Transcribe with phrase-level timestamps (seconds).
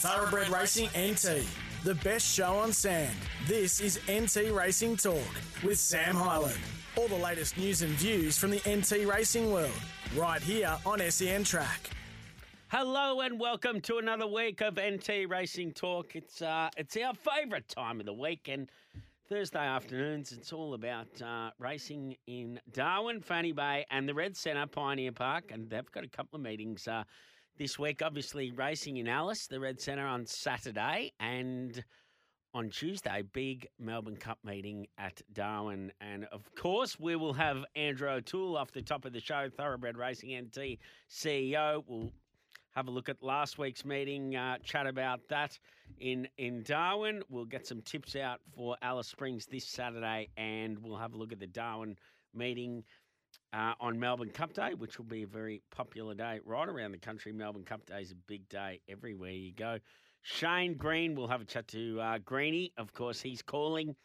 [0.00, 1.44] Thoroughbred Racing NT,
[1.82, 3.16] the best show on sand.
[3.48, 5.26] This is NT Racing Talk
[5.64, 6.60] with Sam Hyland.
[6.96, 9.72] All the latest news and views from the NT racing world,
[10.14, 11.90] right here on SEN Track.
[12.68, 16.14] Hello and welcome to another week of NT Racing Talk.
[16.14, 18.70] It's uh, it's our favourite time of the week, and
[19.28, 20.30] Thursday afternoons.
[20.30, 25.50] It's all about uh, racing in Darwin, Fanny Bay, and the Red Centre, Pioneer Park,
[25.50, 27.02] and they've got a couple of meetings uh,
[27.58, 28.00] this week.
[28.02, 31.84] Obviously, racing in Alice, the Red Centre on Saturday, and
[32.54, 35.92] on Tuesday, big Melbourne Cup meeting at Darwin.
[36.00, 39.98] And of course, we will have Andrew O'Toole off the top of the show, Thoroughbred
[39.98, 40.78] Racing NT
[41.10, 41.82] CEO.
[41.86, 42.12] We'll
[42.74, 45.58] have a look at last week's meeting, uh, chat about that
[45.98, 47.22] in, in Darwin.
[47.28, 51.32] We'll get some tips out for Alice Springs this Saturday, and we'll have a look
[51.32, 51.96] at the Darwin
[52.34, 52.84] meeting.
[53.50, 56.98] Uh, on Melbourne Cup Day, which will be a very popular day right around the
[56.98, 57.32] country.
[57.32, 59.78] Melbourne Cup Day is a big day everywhere you go.
[60.20, 62.72] Shane Green, we'll have a chat to uh, Greeny.
[62.76, 63.96] Of course, he's calling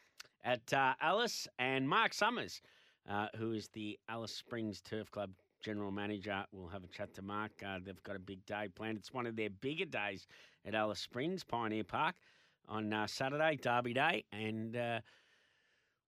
[0.46, 1.46] at uh, Alice.
[1.60, 2.62] And Mark Summers,
[3.10, 5.32] uh, who is the Alice Springs Turf Club
[5.64, 6.46] general manager.
[6.52, 7.52] We'll have a chat to Mark.
[7.66, 8.98] Uh, they've got a big day planned.
[8.98, 10.28] It's one of their bigger days
[10.66, 12.16] at Alice Springs, Pioneer Park,
[12.68, 14.26] on uh, Saturday, Derby Day.
[14.32, 15.00] And uh,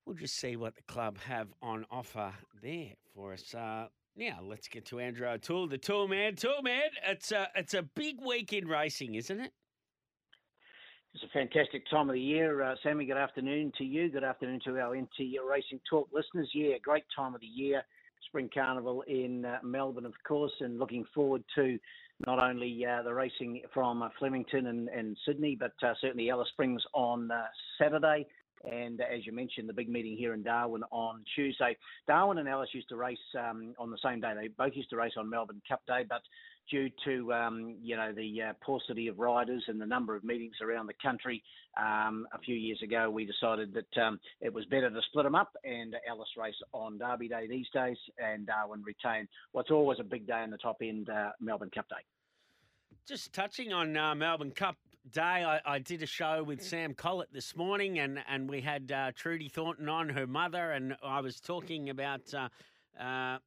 [0.06, 3.54] we'll just see what the club have on offer there for us.
[3.54, 6.36] Uh, now let's get to Andrew O'Toole, the tool man.
[6.36, 9.52] Tool man, it's a it's a big week in racing, isn't it?
[11.14, 12.62] It's a fantastic time of the year.
[12.62, 14.10] Uh, Sammy, good afternoon to you.
[14.10, 16.50] Good afternoon to our NT Racing Talk listeners.
[16.54, 17.84] Yeah, great time of the year.
[18.28, 21.80] Spring Carnival in uh, Melbourne, of course, and looking forward to
[22.26, 26.50] not only uh, the racing from uh, Flemington and, and, Sydney, but uh, certainly Alice
[26.52, 27.44] Springs on uh,
[27.80, 28.26] Saturday.
[28.72, 31.78] And as you mentioned, the big meeting here in Darwin on Tuesday.
[32.08, 34.34] Darwin and Alice used to race um, on the same day.
[34.36, 36.22] They both used to race on Melbourne Cup Day, but
[36.70, 40.56] due to um, you know the uh, paucity of riders and the number of meetings
[40.62, 41.44] around the country.
[41.78, 45.36] Um, a few years ago, we decided that um, it was better to split them
[45.36, 50.04] up and Alice race on Derby Day these days, and Darwin retain what's always a
[50.04, 52.15] big day in the top end, uh, Melbourne Cup Day.
[53.08, 54.78] Just touching on uh, Melbourne Cup
[55.12, 58.92] Day, I, I, did a show with Sam Collett this morning, and and we had
[58.92, 62.34] uh, Trudy Thornton on, her mother, and I was talking about.
[62.34, 62.50] Uh,
[63.00, 63.38] uh,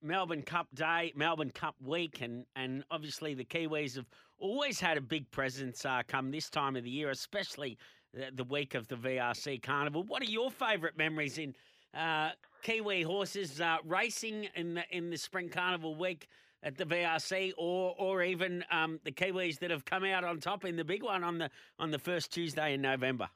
[0.00, 4.06] Melbourne Cup Day, Melbourne Cup Week, and and obviously the Kiwis have
[4.38, 7.76] always had a big presence uh, come this time of the year, especially
[8.14, 10.04] the, the, week of the VRC Carnival.
[10.04, 11.56] What are your favourite memories in
[11.92, 12.30] uh,
[12.62, 16.28] Kiwi horses uh, racing in the in the Spring Carnival week
[16.62, 20.64] at the VRC, or or even um, the Kiwis that have come out on top
[20.64, 23.28] in the big one on the on the first Tuesday in November?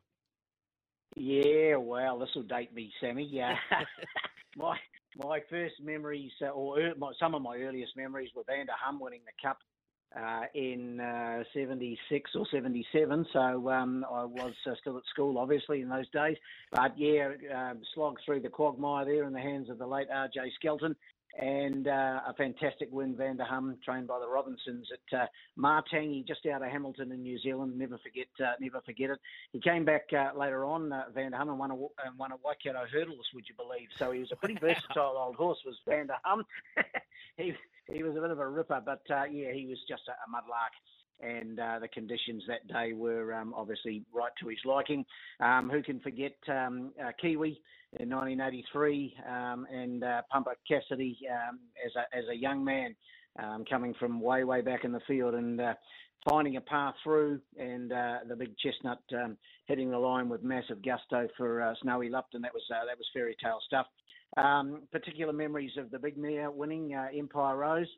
[1.17, 3.29] Yeah, well, this will date me, Sammy.
[3.31, 3.57] Yeah,
[4.57, 4.77] my
[5.17, 8.73] my first memories, uh, or er, my, some of my earliest memories, were Van der
[8.83, 9.59] Hum winning the cup
[10.17, 13.27] uh, in uh, 76 or 77.
[13.33, 16.37] So um, I was uh, still at school, obviously, in those days.
[16.71, 20.53] But yeah, um, slogged through the quagmire there in the hands of the late R.J.
[20.57, 20.97] Skelton
[21.41, 25.27] and uh, a fantastic win, Van der Hum, trained by the Robinsons at uh,
[25.59, 27.79] Matangi, just out of Hamilton in New Zealand.
[27.79, 29.19] Never forget, uh, never forget it.
[29.53, 32.33] He came back uh, later on, uh, Van der Hum, and won a, and won
[32.33, 33.89] a Waikato hurdles, would you believe?
[33.99, 36.45] So he was a pretty versatile old horse, was Van der Hum.
[37.37, 37.55] he
[37.93, 40.31] he was a bit of a ripper, but uh, yeah, he was just a, a
[40.31, 40.73] mudlark
[41.23, 45.05] and uh, the conditions that day were um, obviously right to his liking.
[45.41, 47.61] Um, who can forget um, uh, Kiwi
[48.01, 52.95] in 1983 um, and uh, Pumper Cassidy um, as a as a young man
[53.43, 55.75] um, coming from way way back in the field and uh,
[56.29, 59.01] finding a path through and uh, the big chestnut
[59.67, 62.43] hitting the line with massive gusto for uh, Snowy Lupton.
[62.43, 63.87] That was that was fairy tale stuff.
[64.91, 67.89] particular memories of the big mare winning Empire Rose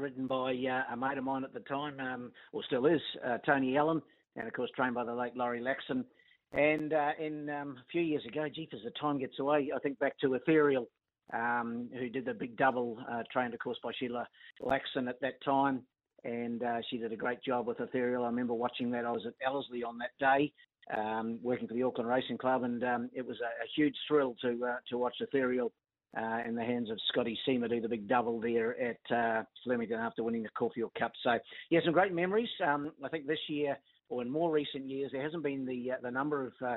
[0.00, 3.38] ridden by uh, a mate of mine at the time, um, or still is, uh,
[3.38, 4.02] Tony Allen,
[4.36, 6.04] and of course trained by the late Laurie Laxon.
[6.52, 9.70] And uh, in um, a few years ago, jeepers, the time gets away.
[9.74, 10.88] I think back to Ethereal,
[11.32, 14.26] um, who did the big double, uh, trained of course by Sheila
[14.62, 15.82] Laxon at that time,
[16.24, 18.24] and uh, she did a great job with Ethereal.
[18.24, 19.06] I remember watching that.
[19.06, 20.52] I was at Ellerslie on that day.
[20.96, 24.34] Um, working for the Auckland Racing Club, and um, it was a, a, huge thrill
[24.42, 25.72] to uh, to watch Ethereal
[26.16, 29.98] uh, in the hands of Scotty Seamer do the big double there at uh, Flemington
[29.98, 31.12] after winning the Caulfield Cup.
[31.22, 31.38] So,
[31.70, 32.48] yeah, some great memories.
[32.66, 33.78] Um, I think this year,
[34.08, 36.76] or in more recent years, there hasn't been the uh, the number of uh,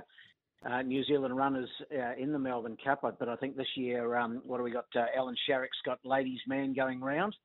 [0.70, 4.42] uh, New Zealand runners uh, in the Melbourne Cup, but I think this year, um,
[4.46, 4.86] what do we got?
[5.16, 7.36] Allan Sharrock's got ladies' man going round.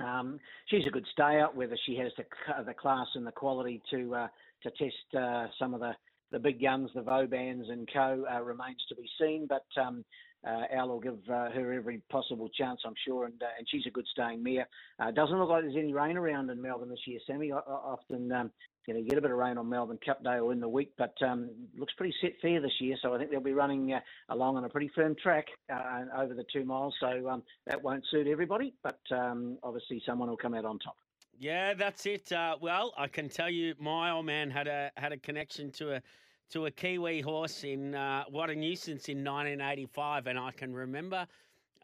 [0.00, 2.24] Um, she's a good stayer, whether she has the
[2.64, 4.26] the class and the quality to
[4.62, 5.94] to test some of the
[6.34, 9.46] the big guns, the Vauban's and co, uh, remains to be seen.
[9.48, 10.04] But um,
[10.46, 13.86] uh, Al will give uh, her every possible chance, I'm sure, and uh, and she's
[13.86, 14.68] a good staying mare.
[14.98, 17.52] Uh, doesn't look like there's any rain around in Melbourne this year, Sammy.
[17.52, 18.50] I, I often, um,
[18.86, 20.92] you know, get a bit of rain on Melbourne Cup Day or in the week,
[20.98, 22.96] but um, looks pretty set fair this year.
[23.00, 26.34] So I think they'll be running uh, along on a pretty firm track uh, over
[26.34, 26.94] the two miles.
[27.00, 30.96] So um, that won't suit everybody, but um, obviously someone will come out on top.
[31.38, 32.30] Yeah, that's it.
[32.30, 35.94] Uh, well, I can tell you, my old man had a had a connection to
[35.96, 36.02] a
[36.50, 41.26] to a Kiwi horse in uh, What a Nuisance in 1985, and I can remember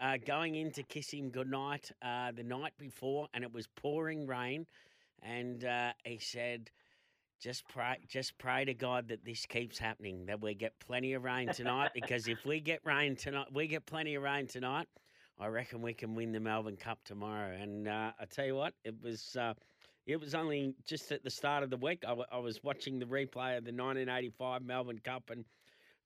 [0.01, 4.27] uh, going in to kiss him goodnight uh, the night before, and it was pouring
[4.27, 4.67] rain,
[5.23, 6.71] and uh, he said.
[7.43, 10.27] Just pray, just pray to God that this keeps happening.
[10.27, 11.91] That we get plenty of rain tonight.
[11.95, 14.89] because if we get rain tonight, we get plenty of rain tonight.
[15.39, 17.57] I reckon we can win the Melbourne Cup tomorrow.
[17.59, 19.55] And uh, I tell you what, it was uh,
[20.07, 22.03] it was only just at the start of the week.
[22.05, 25.45] I, w- I was watching the replay of the 1985 Melbourne Cup, and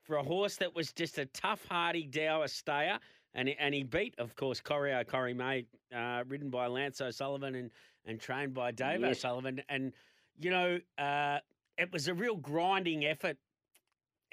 [0.03, 2.99] for a horse that was just a tough, hardy Dower stayer,
[3.35, 7.55] and he, and he beat, of course, Koiro Corrie May, uh, ridden by Lance O'Sullivan
[7.55, 7.71] and
[8.07, 9.19] and trained by Dave Yes.
[9.19, 9.93] O'Sullivan, and
[10.39, 11.39] you know, uh,
[11.79, 13.39] it was a real grinding effort.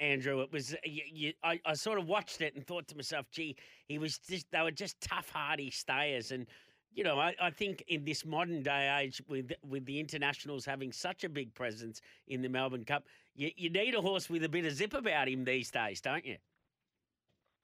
[0.00, 0.74] Andrew, it was.
[0.84, 3.56] You, you, I, I sort of watched it and thought to myself, "Gee,
[3.86, 4.46] he was just.
[4.50, 6.46] They were just tough, hardy stayers." And
[6.94, 10.92] you know, I, I think in this modern day age, with with the internationals having
[10.92, 13.04] such a big presence in the Melbourne Cup,
[13.34, 16.24] you, you need a horse with a bit of zip about him these days, don't
[16.24, 16.36] you?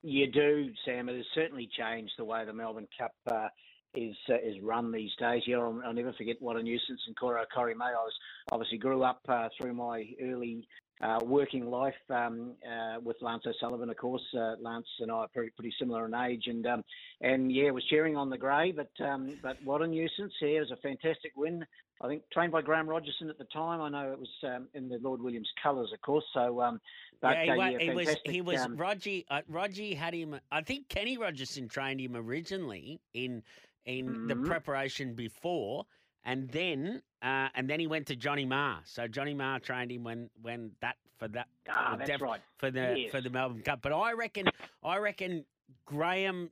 [0.01, 1.09] You do, Sam.
[1.09, 3.49] It has certainly changed the way the Melbourne Cup uh,
[3.95, 5.43] is uh, is run these days.
[5.45, 7.85] Yeah, I'll, I'll never forget what a nuisance in Koiro Corrie May.
[7.85, 8.13] I was
[8.51, 10.67] obviously grew up uh, through my early
[11.01, 14.21] uh, working life um, uh, with Lance O'Sullivan, of course.
[14.35, 16.83] Uh, Lance and I are pretty, pretty similar in age, and um,
[17.21, 18.71] and yeah, was cheering on the grey.
[18.73, 20.33] But um, but what a nuisance!
[20.41, 21.65] Yeah, it was a fantastic win.
[22.01, 23.81] I think trained by Graham Rogerson at the time.
[23.81, 26.23] I know it was um, in the Lloyd Williams colours, of course.
[26.33, 26.79] So, um,
[27.21, 28.17] but yeah, he, uh, yeah, he was.
[28.25, 28.61] He was.
[28.65, 29.25] um, Rogie.
[29.29, 30.39] Uh, Rogie had him.
[30.51, 33.43] I think Kenny Rogerson trained him originally in
[33.85, 34.45] in the Mhm.
[34.45, 35.85] preparation before,
[36.29, 38.77] and then uh, and then he went to Johnny Meagher.
[38.85, 42.39] So Johnny Meagher trained him when when that for that ah, that's def- right.
[42.57, 43.11] for the Yes.
[43.11, 43.81] for the Melbourne Cup.
[43.81, 44.45] But I reckon
[44.83, 45.43] I reckon
[45.85, 46.51] Graham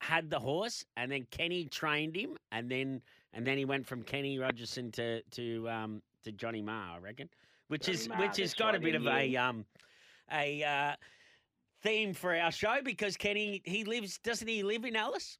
[0.00, 3.02] had the horse, and then Kenny trained him, and then
[3.32, 6.94] and then he went from Kenny Rogerson to to um to Johnny Meagher.
[6.94, 7.28] I reckon,
[7.66, 9.64] which Johnny is Meagher, which has got a bit of yeah, a um
[10.32, 10.96] a uh,
[11.82, 15.38] theme for our show because Kenny he lives doesn't he live in Alice?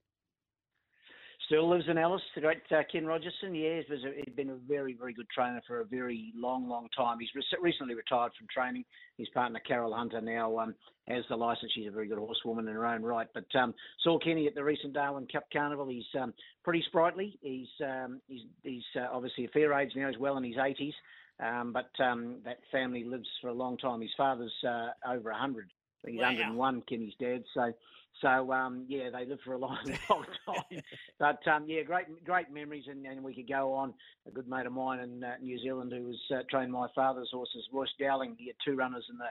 [1.46, 3.54] Still lives in Alice, the great uh, Ken Rogerson.
[3.54, 7.18] Yeah, he's, been a very, very good trainer for a very long, long time.
[7.20, 8.84] He's re- recently retired from training.
[9.16, 10.74] His partner, Carol Hunter, now um,
[11.06, 11.70] has the licence.
[11.72, 13.28] She's a very good horsewoman in her own right.
[13.32, 15.86] But um, saw Kenny at the recent Darwin Cup Carnival.
[15.86, 16.34] He's um,
[16.64, 17.38] pretty sprightly.
[17.42, 20.08] He's um, he's, he's uh, obviously a fair age now.
[20.08, 20.94] He's well in his 80s.
[21.38, 24.00] Um, but um, that family lives for a long time.
[24.00, 25.70] His father's uh, over 100.
[26.04, 26.28] He's Wow.
[26.28, 27.44] 101, Kenny's dad.
[27.54, 27.72] So,
[28.20, 29.78] so um, yeah, they live for a long,
[30.10, 30.82] long time.
[31.18, 33.94] But um, yeah, great, great memories, and, and we could go on.
[34.26, 37.30] A good mate of mine in uh, New Zealand who was uh, trained my father's
[37.32, 38.36] horses, Royce Dowling.
[38.38, 39.28] He had two runners in the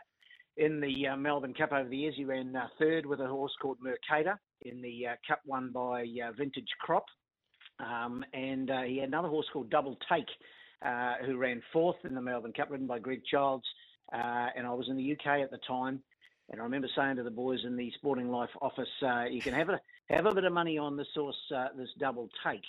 [0.57, 2.15] in the uh, Melbourne Cup over the years.
[2.15, 6.03] He ran uh, third with a horse called Mercator in the uh, Cup won by
[6.03, 7.05] uh, Vintage Crop,
[7.79, 10.29] um, and uh, he had another horse called Double Take,
[10.85, 13.65] uh, who ran fourth in the Melbourne Cup, ridden by Greg Childs.
[14.13, 15.99] Uh, and I was in the UK at the time.
[16.49, 19.53] And I remember saying to the boys in the Sporting Life office, uh, "You can
[19.53, 22.63] have a have a bit of money on this horse, uh, this double take."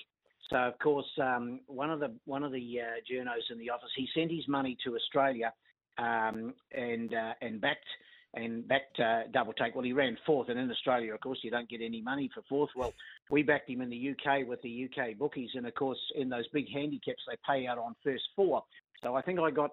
[0.51, 3.91] So of course, um, one of the one of the uh, journos in the office,
[3.97, 5.53] he sent his money to Australia
[5.99, 7.87] um, and uh, and backed
[8.35, 9.75] and backed uh, double take.
[9.75, 12.43] Well, he ran fourth, and in Australia, of course, you don't get any money for
[12.49, 12.71] fourth.
[12.77, 12.93] Well,
[13.31, 16.47] we backed him in the UK with the UK bookies, and of course, in those
[16.49, 18.63] big handicaps, they pay out on first four.
[19.03, 19.73] So I think I got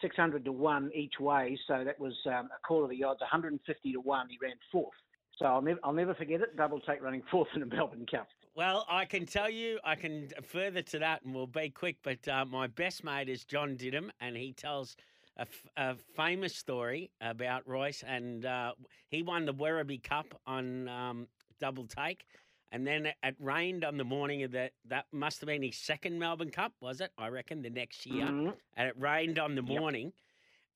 [0.00, 1.58] 600 to one each way.
[1.66, 4.28] So that was um, a quarter of the odds, 150 to one.
[4.28, 4.94] He ran fourth.
[5.38, 6.56] So I'll never, I'll never forget it.
[6.56, 8.28] Double take running fourth in the Melbourne Cup.
[8.54, 11.96] Well, I can tell you, I can further to that, and we'll be quick.
[12.02, 14.96] But uh, my best mate is John Didham, and he tells
[15.36, 18.72] a, f- a famous story about Royce, and uh,
[19.10, 21.28] he won the Werribee Cup on um,
[21.60, 22.24] double take,
[22.72, 24.72] and then it, rained on the morning of that.
[24.86, 27.10] That must have been his second Melbourne Cup, was it?
[27.18, 28.56] I reckon the next year, Mhm.
[28.76, 29.80] and it rained on the Yep.
[29.80, 30.12] morning,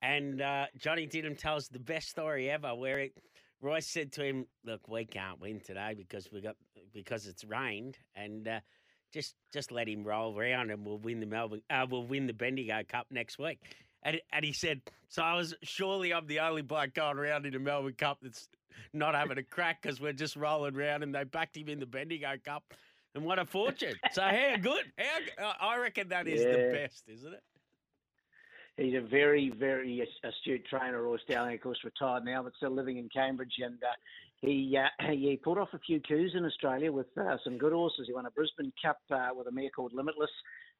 [0.01, 3.13] and uh, Johnny Didham tells the best story ever, where it,
[3.61, 6.57] Royce said to him, "Look, we can't win today because we got
[6.93, 8.61] because it's rained, and uh,
[9.13, 11.63] just just let him roll around, and we'll win the Melbourne.
[11.71, 13.61] Uh, we'll win the Bendigo Cup next week."
[14.03, 17.53] And and he said, "So I was surely I'm the only bloke going around in
[17.53, 18.49] the Melbourne Cup that's
[18.93, 21.87] not having a crack because we're just rolling around." And they backed him in the
[21.87, 22.75] Bendigo Cup,
[23.14, 23.95] and what a fortune!
[24.12, 24.93] so how good?
[24.97, 27.43] How I reckon that is the best, isn't it?
[28.76, 32.99] he's a very, very astute trainer, Roy Dowling, of course, retired now, but still living
[32.99, 33.55] in Cambridge.
[33.62, 33.87] And uh,
[34.41, 38.05] he uh, he pulled off a few coups in Australia with uh, some good horses.
[38.07, 40.31] He won a Brisbane Cup uh, with a mare called Limitless.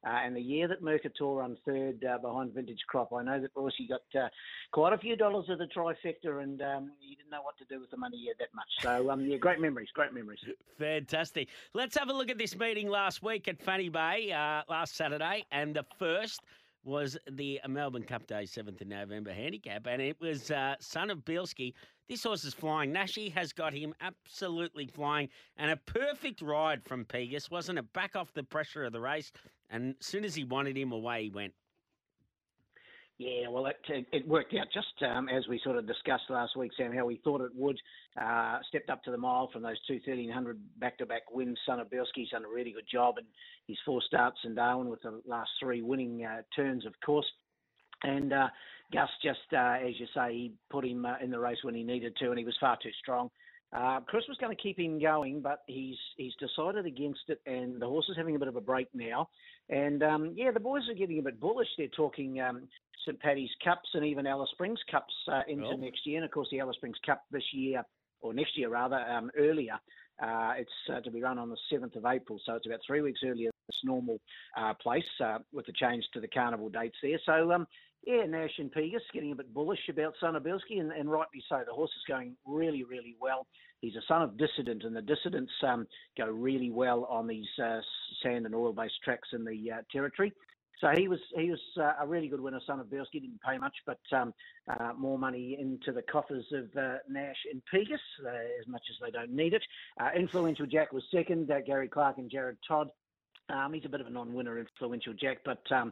[0.05, 3.51] Uh, and the year that Mercator ran third uh, behind Vintage Crop, I know that
[3.55, 4.27] Rossi got uh,
[4.71, 7.79] quite a few dollars of the trifecta, and um, he didn't know what to do
[7.79, 8.67] with the money had that much.
[8.81, 10.39] So, um, yeah, great memories, great memories.
[10.77, 11.47] Fantastic.
[11.73, 15.45] Let's have a look at this meeting last week at Fanny Bay, uh, last Saturday,
[15.51, 16.41] and the first
[16.83, 21.19] was the Melbourne Cup Day, 7th of November handicap, and it was uh, Son of
[21.19, 21.73] Bielski.
[22.09, 22.91] This horse is flying.
[22.91, 27.93] Nashi has got him absolutely flying, and a perfect ride from Pegas, wasn't it?
[27.93, 29.31] Back off the pressure of the race,
[29.69, 31.53] and as soon as he wanted him, away he went.
[33.19, 33.77] Yeah, well, it,
[34.11, 37.21] it worked out just um, as we sort of discussed last week, Sam, how we
[37.23, 37.79] thought it would.
[38.19, 41.57] Uh, stepped up to the mile from those two 1300 back-to-back wins.
[41.65, 43.27] Son of Bielski's done a really good job, and
[43.67, 47.25] his four starts in Darwin with the last three winning uh, turns, of course.
[48.03, 48.47] And uh,
[48.91, 51.83] Gus just, uh, as you say, he put him uh, in the race when he
[51.83, 53.29] needed to, and he was far too strong.
[53.73, 57.81] Uh, Chris was going to keep him going, but he's he's decided against it, and
[57.81, 59.27] the horse is having a bit of a break now.
[59.69, 61.67] And um, yeah, the boys are getting a bit bullish.
[61.77, 62.67] They're talking um,
[63.05, 65.75] St Paddy's Cups and even Alice Springs Cups uh, into oh.
[65.77, 66.17] next year.
[66.17, 67.83] And of course, the Alice Springs Cup this year,
[68.21, 69.79] or next year rather, um, earlier.
[70.21, 73.01] Uh, it's uh, to be run on the 7th of April, so it's about three
[73.01, 74.19] weeks earlier than its normal
[74.57, 77.19] uh, place uh, with the change to the carnival dates there.
[77.25, 77.67] So, um,
[78.05, 81.41] yeah, Nash and Pegas getting a bit bullish about Son of Bielski, and, and rightly
[81.47, 81.61] so.
[81.65, 83.47] The horse is going really, really well.
[83.79, 87.79] He's a son of Dissident, and the Dissidents um, go really well on these uh,
[88.21, 90.33] sand and oil-based tracks in the uh, territory.
[90.81, 93.21] So he was he was uh, a really good winner, son of Bielski.
[93.21, 94.33] Didn't pay much, but um,
[94.67, 98.29] uh, more money into the coffers of uh, Nash and Pegas, uh,
[98.59, 99.63] as much as they don't need it.
[100.01, 101.49] Uh, influential Jack was second.
[101.65, 102.89] Gary Clark and Jared Todd.
[103.49, 105.91] Um, he's a bit of a non-winner, influential Jack, but um,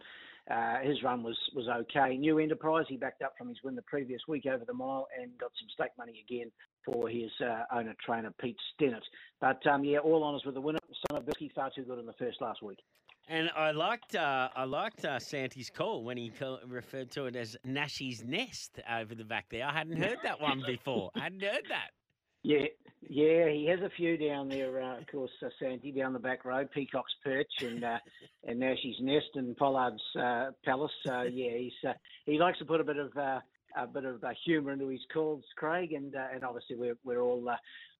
[0.83, 2.17] his run was was okay.
[2.17, 5.37] New Enterprise, he backed up from his win the previous week over the mile and
[5.37, 6.51] got some stake money again
[6.85, 7.29] for his
[7.73, 9.03] owner trainer Pete Stennett.
[9.39, 10.79] But um, yeah, all honours with the winner.
[11.09, 12.79] Son of Bielski far too good in the first last week.
[13.27, 17.35] And I liked uh, I liked uh, Santi's call when he call, referred to it
[17.35, 19.65] as Nashi's nest over the back there.
[19.65, 21.11] I hadn't heard that one before.
[21.15, 21.91] I hadn't heard that.
[22.43, 22.65] Yeah,
[23.09, 24.81] yeah, he has a few down there.
[24.81, 27.97] Uh, of course, uh, Santi down the back road, Peacock's Perch, and uh,
[28.47, 30.91] and Nashi's Nest and Pollard's uh, Palace.
[31.05, 31.93] So yeah, he's uh,
[32.25, 33.39] he likes to put a bit of uh,
[33.75, 37.21] a bit of uh, humour into his calls, Craig, and uh, and obviously we're we're
[37.21, 37.55] all uh,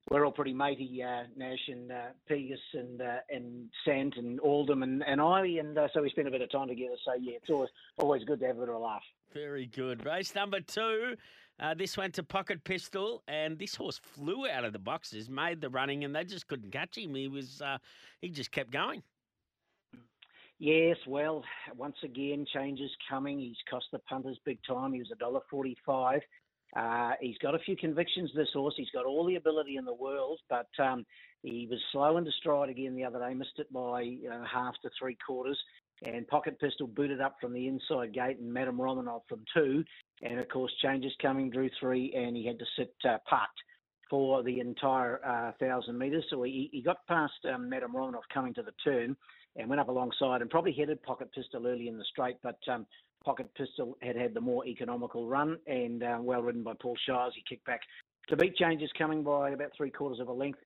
[0.09, 4.83] we're all pretty matey, uh, Nash and uh, Pegas and uh, and Sant and Oldham
[4.83, 6.95] and, and I, and uh, so we spend a bit of time together.
[7.05, 9.03] So yeah, it's always always good to have a bit of a laugh.
[9.33, 10.05] Very good.
[10.05, 11.15] Race number two.
[11.61, 15.61] Uh, this went to Pocket Pistol, and this horse flew out of the boxes, made
[15.61, 17.13] the running, and they just couldn't catch him.
[17.13, 17.77] He was uh,
[18.19, 19.03] he just kept going.
[20.57, 21.43] Yes, well,
[21.75, 23.39] once again, changes coming.
[23.39, 24.93] He's cost the punters big time.
[24.93, 26.21] He was a dollar forty-five.
[26.75, 28.73] Uh, he's got a few convictions, this horse.
[28.77, 31.05] He's got all the ability in the world, but um,
[31.43, 34.89] he was slow into stride again the other day, missed it by know, half to
[34.97, 35.59] three quarters.
[36.03, 39.83] And Pocket Pistol booted up from the inside gate, and Madame Romanov from two.
[40.23, 43.59] And of course, changes coming, drew three, and he had to sit uh, parked
[44.09, 46.25] for the entire uh, thousand metres.
[46.29, 49.15] So he, he got past um, Madame Romanov coming to the turn
[49.55, 52.85] and went up alongside and probably headed Pocket Pistol early in the straight, but um,
[53.23, 57.33] Pocket Pistol had had the more economical run and uh, well ridden by Paul Shires.
[57.35, 57.81] He kicked back.
[58.29, 60.59] The beat changes coming by about three quarters of a length.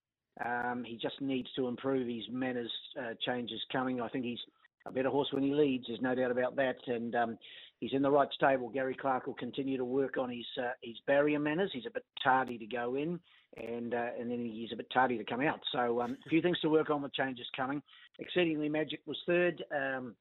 [0.43, 2.71] Um, he just needs to improve his manners.
[2.99, 4.01] Uh, changes coming.
[4.01, 4.39] I think he's
[4.85, 5.85] a better horse when he leads.
[5.87, 6.77] There's no doubt about that.
[6.87, 7.37] And um,
[7.79, 8.69] he's in the right stable.
[8.69, 11.71] Gary Clark will continue to work on his uh, his barrier manners.
[11.73, 13.19] He's a bit tardy to go in,
[13.57, 15.59] and uh, and then he's a bit tardy to come out.
[15.71, 17.81] So um, a few things to work on with changes coming.
[18.19, 20.15] Exceedingly Magic was third, um,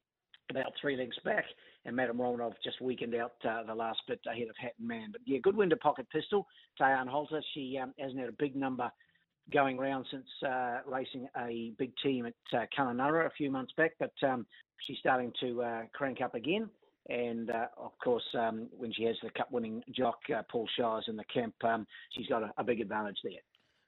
[0.50, 1.44] about three lengths back
[1.84, 5.10] and Madame Romanov just weakened out uh, the last bit ahead of Hatton Man.
[5.12, 6.46] But yeah, good win to Pocket Pistol.
[6.80, 8.90] Tayan Halter, she um, hasn't had a big number
[9.52, 13.92] going round since uh, racing a big team at uh, Kununurra a few months back,
[13.98, 14.46] but um,
[14.86, 16.68] she's starting to uh, crank up again.
[17.08, 21.04] And uh, of course, um, when she has the cup winning jock, uh, Paul Shires
[21.08, 23.32] in the camp, um, she's got a, a big advantage there.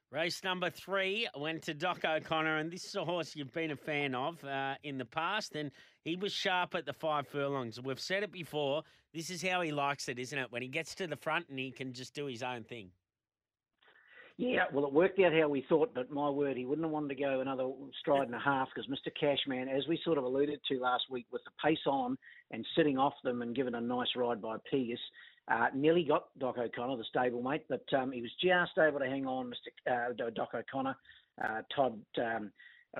[0.09, 3.75] Race number three went to Doc O'Connor, and this is a horse you've been a
[3.75, 5.69] fan of uh, in the past, and
[6.05, 7.81] he was sharp at the five furlongs.
[7.81, 8.83] We've said it before.
[9.13, 10.49] This is how he likes it, isn't it?
[10.49, 12.91] When he gets to the front and he can just do his own thing.
[14.37, 17.09] Yeah, well, it worked out how we thought, but my word, he wouldn't have wanted
[17.09, 19.11] to go another stride and a half because Mr.
[19.19, 22.15] Cashman, as we sort of alluded to last week, with the pace on
[22.51, 24.99] and sitting off them and given a nice ride by Pegas,
[25.47, 29.25] uh, nearly got Doc O'Connor, the stablemate, but um, he was just able to hang
[29.25, 29.51] on,
[29.87, 30.11] Mr.
[30.11, 30.95] Uh, Doc O'Connor.
[31.43, 32.51] Uh, Todd um,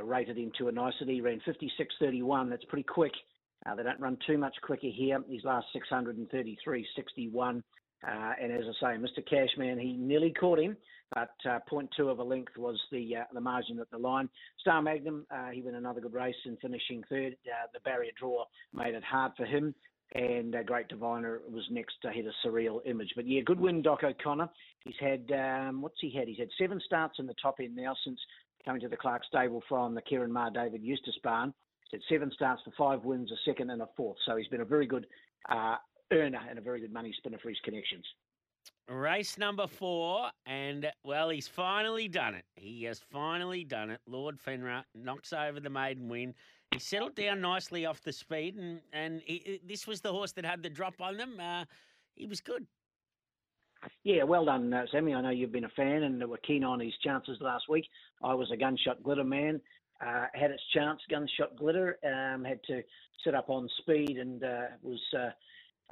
[0.03, 2.49] rated him to a nicety, ran 56.31.
[2.49, 3.13] That's pretty quick.
[3.65, 5.21] Uh, they don't run too much quicker here.
[5.29, 7.63] His last 633, 61.
[8.07, 9.27] Uh, and as I say, Mr.
[9.27, 10.77] Cashman, he nearly caught him,
[11.13, 14.29] but uh, 0.2 of a length was the uh, the margin at the line.
[14.59, 17.37] Star Magnum, uh, he won another good race in finishing third.
[17.45, 19.73] Uh, the barrier draw made it hard for him
[20.13, 23.11] and uh, Great Diviner was next to hit a surreal image.
[23.15, 24.49] But yeah, good win, Doc O'Connor.
[24.83, 26.27] He's had um, what's he had?
[26.27, 28.19] He's had seven starts in the top end now since
[28.65, 31.53] coming to the Clark stable from the Ciaron Maher David Eustace barn.
[31.89, 34.17] He's had seven starts for five wins, a second and a fourth.
[34.25, 35.07] So he's been a very good
[35.49, 35.75] uh,
[36.11, 38.05] earner and a very good money spinner for his connections.
[38.89, 42.45] Race number four, and well, he's finally done it.
[42.55, 43.99] He has finally done it.
[44.07, 46.33] Lord Fenrir knocks over the maiden win.
[46.71, 50.45] He settled down nicely off the speed, and and he, this was the horse that
[50.45, 51.37] had the drop on them.
[51.37, 51.65] Uh,
[52.15, 52.65] he was good.
[54.03, 55.13] Yeah, well done, uh, Sammy.
[55.13, 57.85] I know you've been a fan and were keen on his chances last week.
[58.23, 59.61] I was a gunshot glitter man.
[59.99, 61.97] Uh, had its chance, gunshot glitter.
[62.05, 62.81] Um, had to
[63.23, 64.99] sit up on speed and uh, was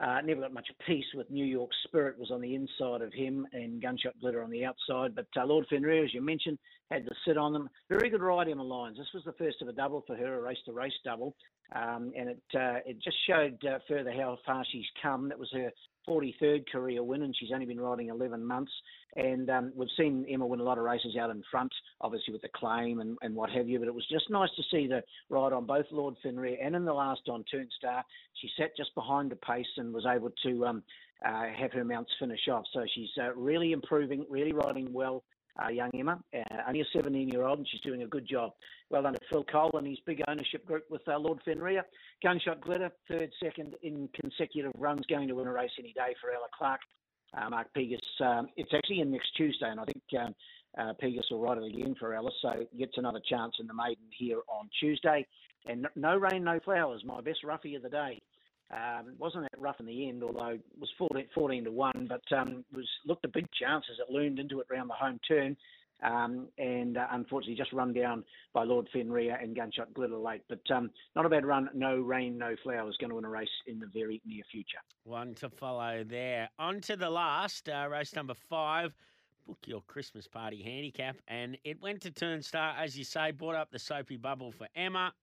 [0.04, 3.48] uh, never got much peace with New York Spirit was on the inside of him
[3.54, 5.16] and Gunshot Glitter on the outside.
[5.16, 6.58] But uh, Lord Fenrir, as you mentioned,
[6.92, 7.70] had to sit on them.
[7.90, 8.98] Very good ride the lines.
[8.98, 11.36] This was the first of a double for her, a race to race double,
[11.74, 15.30] um, and it uh, it just showed uh, further how far she's come.
[15.30, 15.72] That was her
[16.08, 18.72] 43rd career win, and she's only been riding 11 months.
[19.16, 21.72] And um, we've seen Emma win a lot of races out in front,
[22.02, 23.80] obviously with the claim and, and what have you.
[23.80, 26.86] But it was just nice to see the ride on both Lord Fenrir and in
[26.86, 28.04] the last on Turnstar.
[28.42, 30.84] She sat just behind the pace and was able to um,
[31.26, 32.66] uh, have her mounts finish off.
[32.74, 35.24] So she's uh, really improving, really riding well
[35.64, 38.52] uh, young Emma, uh, only a 17 year old, and she's doing a good job.
[38.90, 41.84] Well done to Phil Cole and his big ownership group with uh, Lord Fenrir.
[42.24, 46.32] Gunshot Glitter, third, second in consecutive runs, going to win a race any day for
[46.32, 46.82] Ella Clark.
[47.38, 50.36] Uh, Mark Pegas, um, it's actually in next Tuesday, and I think um,
[50.78, 54.06] uh, Pegas will ride it again for Ella, so gets another chance in the maiden
[54.18, 55.26] here on Tuesday.
[55.68, 58.22] And no rain, no flowers, my best roughie of the day.
[58.72, 62.38] Um, wasn't that rough in the end, although it was 14, 14 to 1, but
[62.38, 65.56] um, was looked a big chance as it loomed into it round the home turn.
[66.04, 70.42] Um, and uh, unfortunately just run down by Lord Fenrir and Gunshot Glitter late.
[70.50, 71.70] But um, not a bad run.
[71.74, 72.98] No rain, no flowers.
[73.00, 74.80] Going to win a race in the very near future.
[75.06, 76.50] One to follow there.
[76.60, 78.94] On to the last uh, race number five.
[79.48, 83.32] Book your Christmas party handicap, and it went to Turnstar, as you say.
[83.32, 85.14] Brought up the soapy bubble for Emma.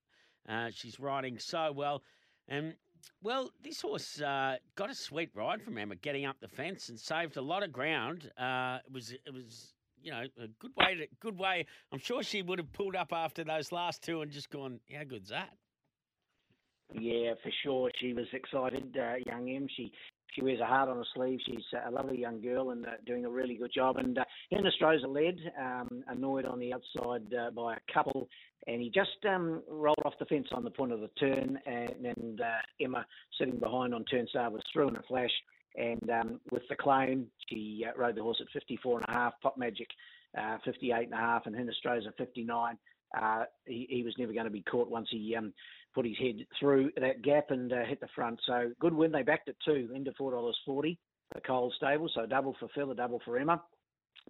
[0.48, 2.02] Uh, she's riding so well,
[2.48, 2.74] and
[3.22, 6.98] well, this horse uh, got a sweet ride from Emma, getting up the fence and
[6.98, 8.30] saved a lot of ground.
[8.38, 11.66] Uh, it was it was you know a good way to good way.
[11.92, 15.04] I'm sure she would have pulled up after those last two and just gone, how
[15.04, 15.50] good's that?
[16.94, 17.90] Yeah, for sure.
[18.00, 19.66] She was excited, uh, young Em.
[19.76, 19.92] She
[20.32, 21.40] she wears a heart on her sleeve.
[21.46, 23.96] She's a lovely young girl and uh, doing a really good job.
[23.98, 24.70] And uh, Henna
[25.08, 28.28] led, um, annoyed on the outside uh, by a couple,
[28.66, 31.58] and he just um, rolled off the fence on the point of the turn.
[31.66, 32.44] And, and uh,
[32.80, 33.04] Emma,
[33.38, 35.30] sitting behind on turn was through in a flash.
[35.74, 39.34] And um, with the claim, she uh, rode the horse at 54 and a half.
[39.42, 39.88] Pop Magic,
[40.38, 42.78] uh, 58 and a half, and Henna Strozer 59.
[43.20, 45.52] Uh, he, he, was never going to be caught once he um,
[45.94, 48.40] put his head through that gap and uh, hit the front.
[48.46, 49.12] So good win.
[49.12, 50.98] They backed it too, into four dollars forty.
[51.35, 53.62] The Cole stable, so double for Phil, a double for Emma.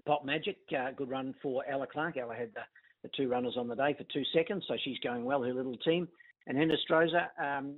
[0.07, 2.16] Pop Magic, uh, good run for Ella Clark.
[2.16, 2.61] Ella had the,
[3.03, 5.42] the, two runners on the day for two seconds, so she's going well.
[5.42, 6.09] Her little team.
[6.46, 7.75] And Henna Strozer, um,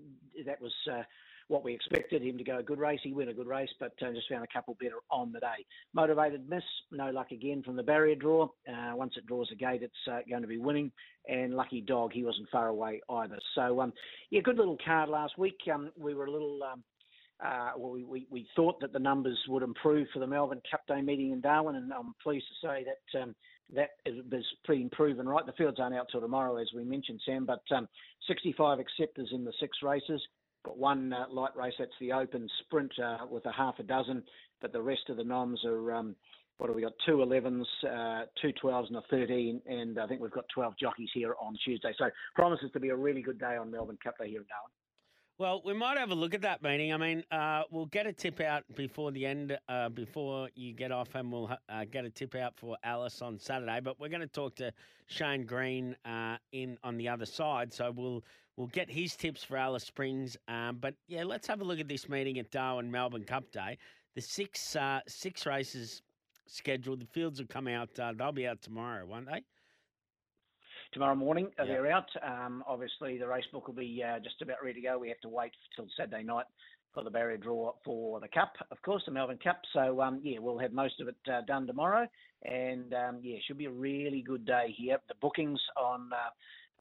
[0.47, 1.03] that was uh,
[1.49, 3.01] what we expected him to go a good race.
[3.03, 5.65] He win a good race, but uh, just found a couple better on the day.
[5.93, 8.49] Motivated miss, no luck again from the barrier draw.
[8.69, 10.91] Uh, once it draws a gate, it's uh, going to be winning.
[11.29, 13.39] And lucky dog, he wasn't far away either.
[13.55, 13.93] So um,
[14.31, 15.59] yeah, good little card last week.
[15.73, 16.61] Um, we were a little.
[16.63, 16.83] Um,
[17.45, 20.87] uh, well, we, we, we, thought that the numbers would improve for the Melbourne Cup
[20.87, 23.35] Day meeting in Darwin, and I'm pleased to say that um,
[23.75, 25.45] that is pretty proven right.
[25.45, 27.89] The fields aren't out till tomorrow, as we mentioned, Sam, but um,
[28.29, 30.21] 65 acceptors in the six races.
[30.65, 34.23] Got one uh, light race, that's the Open Sprint uh, with a half a dozen,
[34.63, 36.17] but the rest of the noms are, um,
[36.57, 40.23] what have we got, two 11s, uh, two 12s and a 13, and I think
[40.23, 41.93] we've got 12 jockeys here on Tuesday.
[41.99, 44.71] So promises to be a really good day on Melbourne Cup Day here in Darwin.
[45.37, 46.95] Well, we might have a look at that meeting.
[46.95, 50.93] I mean, uh, we'll get a tip out before the end, uh, before you get
[50.93, 53.81] off, and we'll uh, get a tip out for Alice on Saturday.
[53.83, 54.73] But we're going to talk to
[55.07, 58.23] Shane Green uh, in on the other side, so we'll
[58.57, 60.37] we'll get his tips for Alice Springs.
[60.49, 63.79] Um, but yeah, let's have a look at this meeting at Darwin Melbourne Cup Day.
[64.15, 66.03] The six uh, six races
[66.47, 67.01] scheduled.
[67.01, 67.99] The fields will come out.
[67.99, 69.43] Uh, they'll be out tomorrow, won't they?
[70.93, 71.51] tomorrow morning.
[71.59, 71.67] Yep.
[71.67, 72.09] They're out.
[72.23, 74.99] Um, obviously, the race book will be uh, just about ready to go.
[74.99, 76.47] We have to wait till Saturday night
[76.95, 79.61] for the barrier draw for the Cup, of course, the Melbourne Cup.
[79.73, 82.07] So, um, yeah, we'll have most of it uh, done tomorrow.
[82.45, 84.99] And, um, yeah, should be a really good day here.
[85.09, 86.31] The bookings on uh,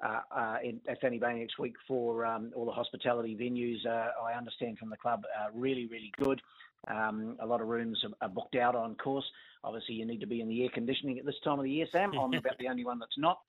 [0.03, 3.85] uh, uh, in, at Fanny Bay next week for um, all the hospitality venues.
[3.85, 6.41] Uh, I understand from the club, uh, really, really good.
[6.87, 9.25] Um, a lot of rooms are, are, booked out on course.
[9.63, 11.85] Obviously, you need to be in the air conditioning at this time of the year,
[11.91, 12.11] Sam.
[12.19, 13.39] I'm about the only one that's not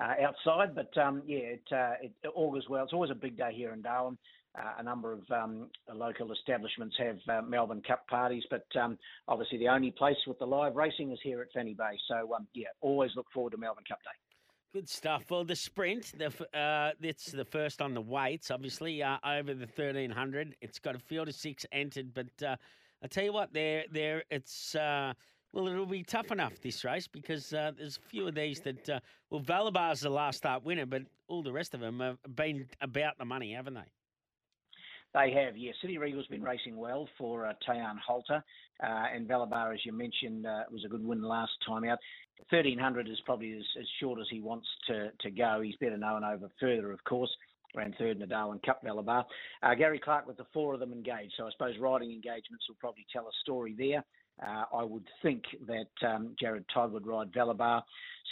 [0.00, 2.82] uh, outside, but um, yeah, it, it, it augurs well.
[2.82, 4.18] It's always a big day here in Darwin.
[4.58, 9.56] Uh, a number of um, local establishments have uh, Melbourne Cup parties, but um, obviously
[9.58, 11.96] the only place with the live racing is here at Fanny Bay.
[12.08, 14.31] So um, yeah, always look forward to Melbourne Cup Day.
[14.72, 15.24] Good stuff.
[15.30, 19.66] Well, the sprint, the uh, it's the first on the weights, obviously uh, over the
[19.66, 20.56] thirteen hundred.
[20.62, 22.56] It's got a field of six entered, but uh,
[23.02, 24.74] I tell you what, there, there, it's.
[24.74, 25.12] Uh,
[25.52, 28.88] well, it'll be tough enough this race because uh, there's a few of these that.
[28.88, 32.66] Uh, well, Valabar's the last start winner, but all the rest of them have been
[32.80, 33.92] about the money, haven't they?
[35.14, 35.74] They have, yes.
[35.82, 38.42] City Regal's been racing well for uh, Tayan Halter,
[38.82, 41.98] uh, and Valabar, as you mentioned, uh, was a good win last time out.
[42.48, 45.60] 1300 is probably as, as, short as he wants to, to go.
[45.62, 47.30] He's better known over further, of course.
[47.74, 49.24] Ran third in the Darwin Cup, Valabar.
[49.62, 52.76] Uh, Gary Clark with the four of them engaged, so I suppose riding engagements will
[52.80, 54.04] probably tell a story there.
[54.42, 57.82] Uh, I would think that um, Jared Todd would ride Valabar.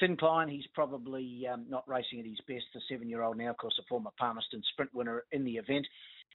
[0.01, 2.65] Sincline, he's probably um, not racing at his best.
[2.75, 5.87] The seven-year-old now, of course, a former Palmerston Sprint winner in the event.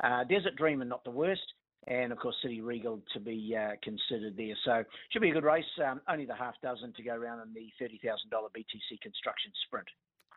[0.03, 1.53] Uh, Desert Dreamer, not the worst.
[1.87, 4.55] And of course, City Regal to be uh, considered there.
[4.65, 5.63] So, should be a good race.
[5.85, 7.99] Um, only the half dozen to go around in the $30,000
[8.31, 9.87] BTC construction sprint.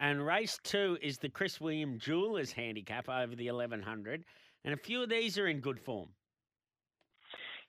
[0.00, 4.24] And race two is the Chris William Jewelers handicap over the 1100.
[4.64, 6.10] And a few of these are in good form.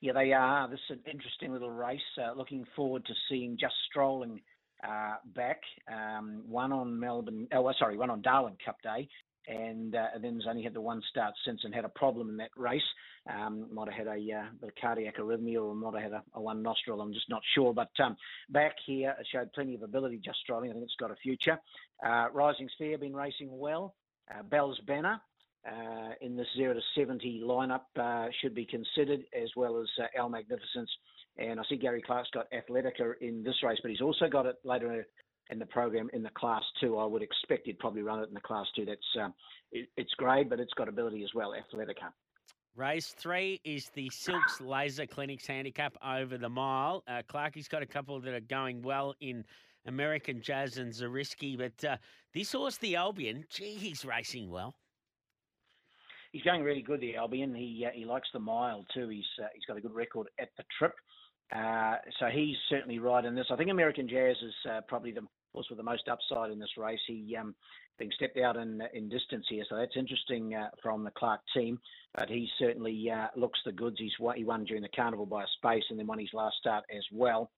[0.00, 0.68] Yeah, they are.
[0.68, 2.00] This is an interesting little race.
[2.18, 4.40] Uh, looking forward to seeing Just Strolling
[4.86, 5.60] uh, back.
[5.92, 9.08] Um, one on Melbourne, oh, sorry, one on Darwin Cup Day,
[9.46, 12.28] and, uh, and then has only had the one start since and had a problem
[12.28, 12.82] in that race.
[13.28, 16.62] Um, might have had a uh, cardiac arrhythmia or might have had a, a one
[16.62, 17.00] nostril.
[17.00, 17.74] I'm just not sure.
[17.74, 18.16] But um,
[18.50, 20.20] back here, it showed plenty of ability.
[20.24, 20.70] Just driving.
[20.70, 21.58] I think it's got a future.
[22.04, 23.94] Uh, Rising Sphere been racing well.
[24.32, 25.20] Uh, Bell's Banner.
[25.70, 30.06] Uh, in this 0 to 70 lineup uh, should be considered, as well as uh,
[30.18, 30.90] Al Magnificence.
[31.36, 34.56] And I see Gary Clark's got Athletica in this race, but he's also got it
[34.64, 35.06] later
[35.50, 36.98] in the program in the class two.
[36.98, 38.84] I would expect he'd probably run it in the class two.
[38.84, 39.34] That's um,
[39.72, 41.52] it, it's great, but it's got ability as well.
[41.52, 42.12] Athletica.
[42.76, 47.02] Race three is the Silks Laser Clinics handicap over the mile.
[47.08, 49.44] Uh, Clarky's got a couple that are going well in
[49.86, 51.96] American Jazz and Zariski, but uh,
[52.32, 54.74] this horse, the Albion, gee, he's racing well.
[56.32, 57.54] He's going really good, the Albion.
[57.54, 59.08] He uh, he likes the mile too.
[59.08, 60.92] He's uh, he's got a good record at the trip.
[61.54, 63.46] Uh, so he's certainly right in this.
[63.50, 66.76] I think American Jazz is uh, probably the course, with the most upside in this
[66.76, 67.00] race.
[67.06, 67.54] He um,
[67.98, 71.78] being stepped out in in distance here, so that's interesting uh, from the Clark team.
[72.14, 73.96] But he certainly uh, looks the goods.
[73.98, 76.84] He's he won during the carnival by a space, and then won his last start
[76.94, 77.50] as well.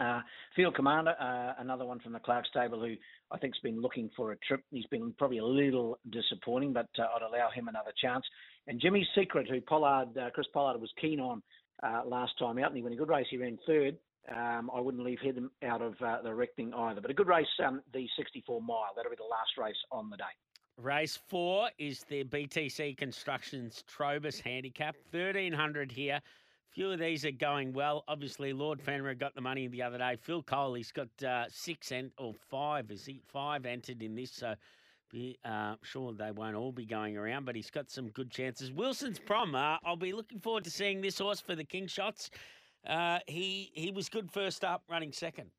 [0.00, 0.20] Uh,
[0.56, 2.94] Field Commander, uh, another one from the Clark stable, who
[3.30, 4.62] I think's been looking for a trip.
[4.70, 8.24] He's been probably a little disappointing, but uh, I'd allow him another chance.
[8.68, 11.42] And Jimmy's Secret, who Pollard, uh, Chris Pollard was keen on
[12.06, 13.26] last time out, and he won a good race.
[13.28, 13.96] He ran third.
[14.30, 17.00] Um, I wouldn't leave him out of uh, the reckoning either.
[17.00, 18.92] But a good race, um, the 64 mile.
[18.94, 20.24] That'll be the last race on the day.
[20.76, 24.96] Race four is the BTC Constructions Trobus Handicap.
[25.10, 26.20] 1300 here.
[26.70, 28.02] Few of these are going well.
[28.08, 30.16] Obviously, Lord Fenrir got the money the other day.
[30.22, 32.90] Phil Cole, he's got uh, six and or five.
[32.90, 34.32] Is he five entered in this?
[34.32, 34.54] So
[35.10, 38.72] be uh, sure they won't all be going around, but he's got some good chances.
[38.72, 39.54] Wilson's Prom.
[39.54, 42.30] Uh, I'll be looking forward to seeing this horse for the King Shots.
[42.88, 45.50] Uh, he he was good first up, running second.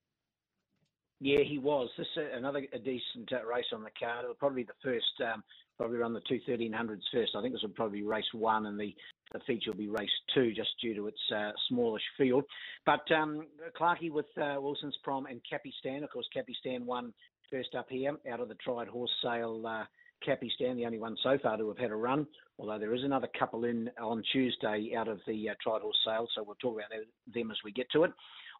[1.19, 1.89] Yeah, he was.
[1.97, 4.25] This is another a decent uh, race on the card.
[4.25, 5.41] It'll probably be the first, um,
[5.77, 7.31] probably run the two thirteen hundreds first.
[7.35, 8.93] I think this will probably be race one, and the,
[9.31, 12.43] the feature will be race two, just due to its uh, smallish field.
[12.85, 13.47] But um,
[13.79, 16.03] Clarkey with uh, Wilson's Prom and Cappy Stan.
[16.03, 17.13] Of course, Cappy Stan won
[17.49, 19.85] first up here out of the tried horse sale uh,
[20.25, 22.25] Cappy Stan, the only one so far to have had a run,
[22.57, 26.27] although there is another couple in on Tuesday out of the uh, Tried Horse sale,
[26.35, 26.89] so we'll talk about
[27.33, 28.11] them as we get to it.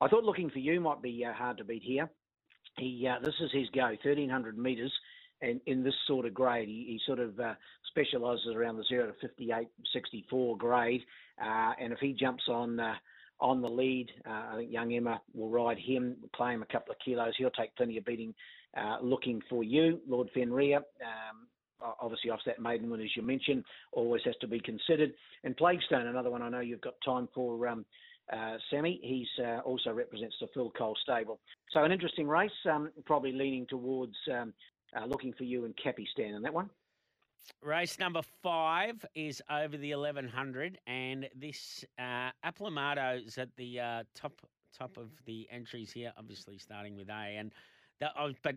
[0.01, 2.09] I thought looking for you might be uh, hard to beat here.
[2.77, 4.91] He uh, This is his go, 1,300 metres,
[5.41, 6.67] and in this sort of grade.
[6.67, 7.53] He, he sort of uh,
[7.89, 11.01] specialises around the 0 to 58, 64 grade,
[11.41, 12.95] uh, and if he jumps on uh,
[13.39, 14.09] on the lead.
[14.25, 17.33] I think young Emma will ride him, claim a couple of kilos.
[17.37, 18.33] He'll take plenty of beating.
[19.01, 20.77] Looking for you, Lord Fenrir.
[20.77, 21.47] Um,
[21.99, 25.13] obviously off that maiden one, as you mentioned, always has to be considered.
[25.43, 27.67] And Plaguestone, another one I know you've got time for.
[27.67, 27.85] Um,
[28.31, 31.39] uh, Sammy, he's uh, also represents the Phil Cole stable.
[31.71, 34.53] So an interesting race, um, probably leaning towards um,
[34.95, 36.69] uh, looking for you and Cappy Stan in that one.
[37.61, 44.41] Race number five is over the 1100, and this uh, is at the uh, top
[44.77, 47.37] top of the entries here, obviously starting with A.
[47.37, 47.51] And
[47.99, 48.55] the, oh, but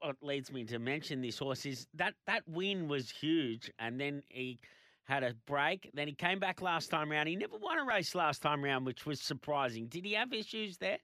[0.00, 4.22] what leads me to mention this horse is that that win was huge, and then
[4.28, 4.58] he
[5.04, 5.90] had a break.
[5.94, 7.28] Then he came back last time round.
[7.28, 9.86] He never won a race last time round, which was surprising.
[9.86, 10.98] Did he have issues there?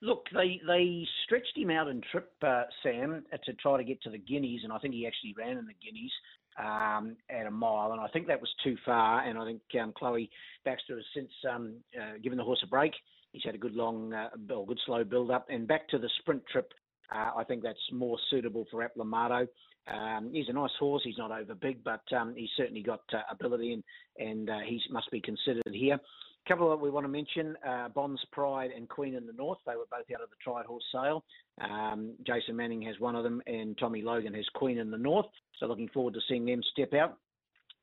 [0.00, 4.02] Look, they they stretched him out in trip, uh, Sam, uh, to try to get
[4.02, 6.12] to the Guineas, and I think he actually ran in the Guineas
[6.58, 9.22] um, at a mile, and I think that was too far.
[9.22, 10.28] And I think um, Chloe
[10.64, 12.92] Baxter has since um, uh, given the horse a break.
[13.32, 16.10] He's had a good long, uh, or good slow build up, and back to the
[16.20, 16.72] sprint trip.
[17.14, 19.46] Uh, I think that's more suitable for Aplamato.
[19.92, 21.02] Um, he's a nice horse.
[21.04, 23.84] He's not over big, but um, he's certainly got uh, ability, and
[24.18, 25.94] and uh, he must be considered here.
[25.94, 29.58] A couple that we want to mention: uh, Bonds Pride and Queen in the North.
[29.66, 31.24] They were both out of the Tried Horse Sale.
[31.60, 35.26] Um, Jason Manning has one of them, and Tommy Logan has Queen in the North.
[35.58, 37.18] So looking forward to seeing them step out.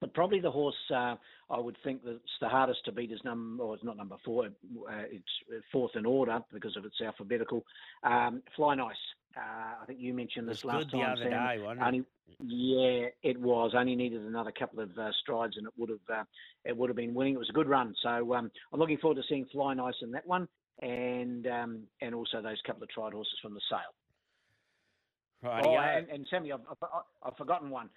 [0.01, 1.15] But probably the horse uh,
[1.49, 4.45] I would think that's the hardest to beat is number, or it's not number four,
[4.45, 4.49] uh,
[5.11, 7.65] it's fourth in order because of its alphabetical.
[8.03, 8.95] Um, Fly Nice.
[9.37, 9.39] Uh,
[9.81, 11.01] I think you mentioned this last time.
[11.01, 11.31] The other Sam.
[11.31, 11.85] day, wasn't it?
[11.85, 12.03] Only,
[12.43, 13.73] yeah, it was.
[13.75, 16.23] Only needed another couple of uh, strides, and it would have uh,
[16.65, 17.35] it would have been winning.
[17.35, 17.93] It was a good run.
[18.01, 20.47] So um, I'm looking forward to seeing Fly Nice in that one,
[20.81, 23.93] and um, and also those couple of tried horses from the sale.
[25.41, 25.65] Right.
[25.65, 26.89] Oh, and, and Sammy, I've, I've,
[27.23, 27.89] I've forgotten one.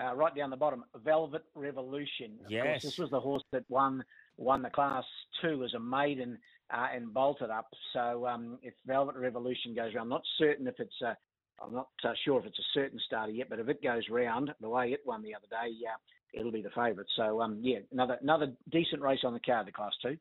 [0.00, 2.38] Uh, right down the bottom, Velvet Revolution.
[2.44, 2.64] Of yes.
[2.64, 4.04] Course, this was the horse that won
[4.36, 5.04] won the Class
[5.42, 6.38] Two as a maiden
[6.72, 7.68] uh, and bolted up.
[7.92, 11.16] So um, if Velvet Revolution goes around, I'm not certain if it's a,
[11.62, 14.50] I'm not uh, sure if it's a certain starter yet, but if it goes round
[14.60, 15.94] the way it won the other day, yeah,
[16.32, 17.08] it'll be the favourite.
[17.16, 20.16] So um, yeah, another another decent race on the card, the Class Two.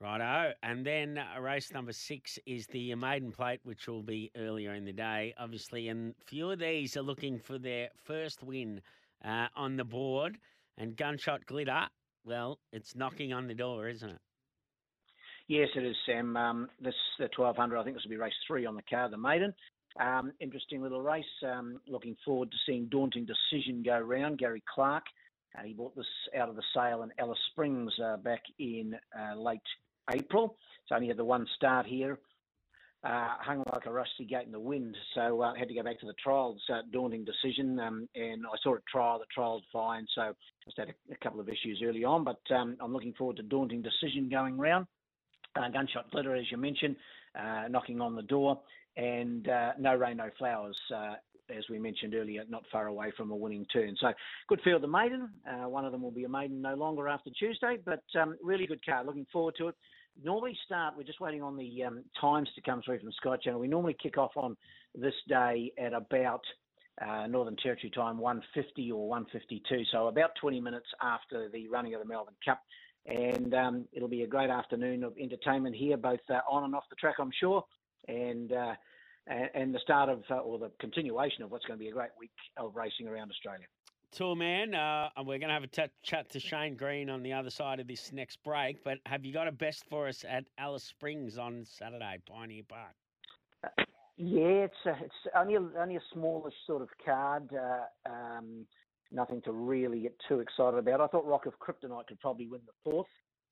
[0.00, 0.52] Righto.
[0.62, 4.84] And then uh, race number six is the maiden plate, which will be earlier in
[4.84, 5.88] the day, obviously.
[5.88, 8.80] And few of these are looking for their first win
[9.24, 10.38] uh, on the board.
[10.76, 11.88] And Gunshot Glitter,
[12.24, 14.20] well, it's knocking on the door, isn't it?
[15.48, 16.36] Yes, it is, Sam.
[16.36, 17.78] Um, this the 1200.
[17.78, 19.54] I think this will be race three on the car, the maiden.
[19.98, 21.24] Um, interesting little race.
[21.42, 24.38] Um, looking forward to seeing Daunting Decision go round.
[24.38, 25.04] Gary Clark.
[25.58, 26.06] Uh, he bought this
[26.38, 29.62] out of the sale in Alice Springs uh, back in uh, late
[30.10, 30.54] April.
[30.86, 32.18] So only had the one start here.
[33.02, 36.00] Uh, hung like a rusty gate in the wind, so uh, had to go back
[36.00, 36.60] to the trials.
[36.70, 39.20] Uh, daunting decision, um, and I saw it trial.
[39.20, 40.34] The trial's fine, so
[40.64, 43.44] just had a, a couple of issues early on, but um, I'm looking forward to
[43.44, 44.86] daunting decision going round.
[45.58, 46.96] Uh, gunshot glitter, as you mentioned,
[47.38, 48.60] uh, knocking on the door,
[48.96, 50.76] and uh, no rain, no flowers.
[51.50, 53.96] as we mentioned earlier, not far away from a winning turn.
[54.00, 54.12] So
[54.48, 55.30] good field, the maiden.
[55.66, 58.84] one of them will be a maiden no longer after Tuesday, but um, really good
[58.84, 59.04] car.
[59.04, 59.74] Looking forward to it
[60.22, 63.60] normally start, we're just waiting on the um, times to come through from Sky Channel.
[63.60, 64.56] We normally kick off on
[64.94, 66.42] this day at about
[67.00, 72.00] uh, Northern Territory time, 150 or 152, so about 20 minutes after the running of
[72.00, 72.60] the Melbourne Cup.
[73.08, 76.84] And um, it'll be a great afternoon of entertainment here, both uh, on and off
[76.90, 77.64] the track, I'm sure.
[78.06, 78.74] And uh,
[79.54, 82.10] and the start of, uh, or the continuation of what's going to be a great
[82.18, 83.66] week of racing around Australia.
[84.10, 87.34] Tour man, uh, we're going to have a t- chat to Shane Green on the
[87.34, 88.82] other side of this next break.
[88.82, 92.94] But have you got a best for us at Alice Springs on Saturday, Pioneer Park?
[93.62, 93.84] Uh,
[94.16, 97.50] yeah, it's a, it's only a, only a smallish sort of card.
[97.52, 98.66] Uh, um,
[99.10, 101.00] nothing to really get too excited about.
[101.00, 103.06] I thought Rock of Kryptonite could probably win the fourth.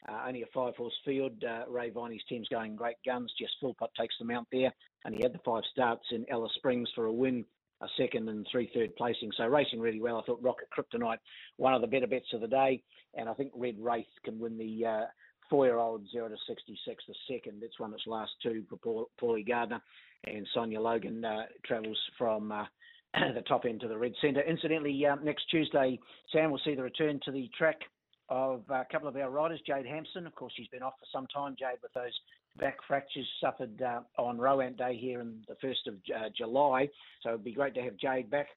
[0.09, 1.43] Uh, only a five horse field.
[1.43, 3.33] Uh, Ray Viney's team's going great guns.
[3.41, 4.73] Jess Philpott takes them out there.
[5.05, 7.45] And he had the five starts in Alice Springs for a win
[7.83, 9.31] a second and three third placing.
[9.37, 10.19] So racing really well.
[10.19, 11.19] I thought Rocket Kryptonite,
[11.57, 12.83] one of the better bets of the day,
[13.15, 15.05] and I think Red Wraith can win the uh,
[15.51, 17.63] four-year-old zero to sixty-six the second.
[17.63, 19.81] It's won its last two for Paulie Gardner,
[20.25, 22.53] and Sonia Logan uh, travels from.
[23.35, 24.43] The top end to the red centre.
[24.43, 25.99] Incidentally, uh, next Tuesday,
[26.33, 27.81] Sam will see the return to the track
[28.29, 29.61] of a couple of our riders.
[29.67, 31.55] Jade Hampson, of course, she's been off for some time.
[31.59, 32.13] Jade with those
[32.59, 36.89] back fractures suffered uh, on Rowan Day here in the 1st of uh, July.
[37.23, 38.49] So it'd be great to have Jade back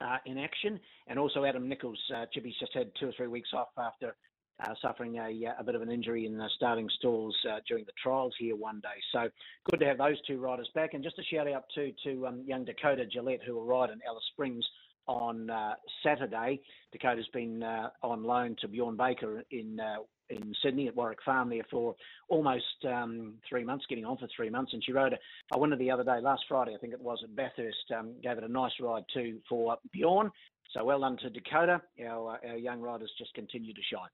[0.00, 0.78] uh, in action.
[1.08, 2.00] And also Adam Nichols.
[2.14, 4.14] Uh, Chippy's just had two or three weeks off after
[4.60, 7.84] uh, suffering a, uh, a, bit of an injury in the starting stalls uh, during
[7.84, 9.00] the trials here one day.
[9.12, 9.28] So
[9.70, 10.94] good to have those two riders back.
[10.94, 14.00] And just a shout out to, to um, young Dakota Gillette, who will ride in
[14.06, 14.64] Alice Springs
[15.06, 16.60] on uh, Saturday.
[16.92, 21.50] Dakota's been uh, on loan to Bjorn Baker in uh, in Sydney at Warwick Farm
[21.50, 21.94] there for
[22.28, 24.72] almost um, three months, getting on for three months.
[24.72, 25.18] And she rode a,
[25.54, 27.92] a winner the other day, last Friday, I think it was at Bathurst.
[27.94, 30.30] Um, gave it a nice ride too for Bjorn.
[30.72, 31.82] So well done to Dakota.
[32.02, 34.08] Our, our young riders just continue to shine.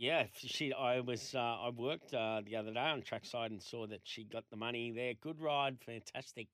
[0.00, 0.72] Yeah, she.
[0.72, 1.34] I was.
[1.34, 4.56] Uh, I worked uh, the other day on trackside and saw that she got the
[4.56, 5.12] money there.
[5.12, 6.48] Good ride, fantastic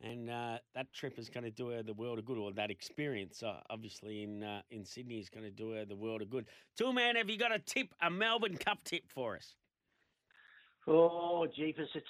[0.00, 2.70] and uh, that trip is going to do her the world of good, or that
[2.70, 6.30] experience, uh, obviously in uh, in Sydney, is going to do her the world of
[6.30, 6.46] good.
[6.76, 9.54] Tool man, have you got a tip, a Melbourne Cup tip for us?
[10.86, 12.06] Oh, jeepers, it's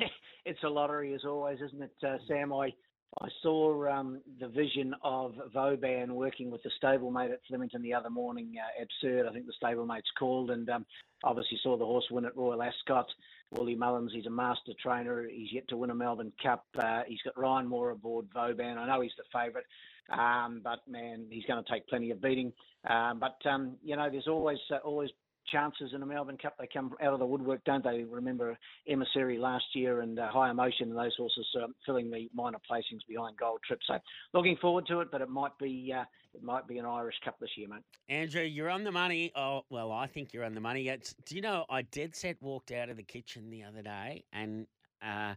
[0.44, 2.52] it's a lottery as always, isn't it, uh, Sam?
[2.52, 2.72] I
[3.20, 8.08] I saw um, the vision of Vauban working with the stablemate at Flemington the other
[8.08, 8.54] morning.
[8.56, 10.86] Uh, Absurde, I think the stablemate's called, and um,
[11.22, 13.06] obviously saw the horse win at Royal Ascot.
[13.50, 15.28] Willie Mullins, he's a master trainer.
[15.30, 16.64] He's yet to win a Melbourne Cup.
[16.78, 18.78] Uh, he's got Ryan Moore aboard Vauban.
[18.78, 19.66] I know he's the favourite,
[20.10, 22.50] um, but man, he's going to take plenty of beating.
[22.88, 25.10] Um, but um, you know, there's always uh, always
[25.52, 26.56] chances in the Melbourne Cup.
[26.58, 28.04] They come out of the woodwork, don't they?
[28.04, 32.58] Remember Emissary last year and uh, High Emotion and those horses uh, filling the minor
[32.70, 33.78] placings behind Gold Trip.
[33.86, 33.98] So
[34.32, 37.38] looking forward to it, but it might be uh, it might be an Irish Cup
[37.38, 37.82] this year, mate.
[38.08, 39.32] Andrew, you're on the money.
[39.36, 40.88] Oh well, I think you're on the money.
[40.88, 44.24] It's, do you know I dead set walked out of the kitchen the other day
[44.32, 44.66] and.
[45.04, 45.34] Uh,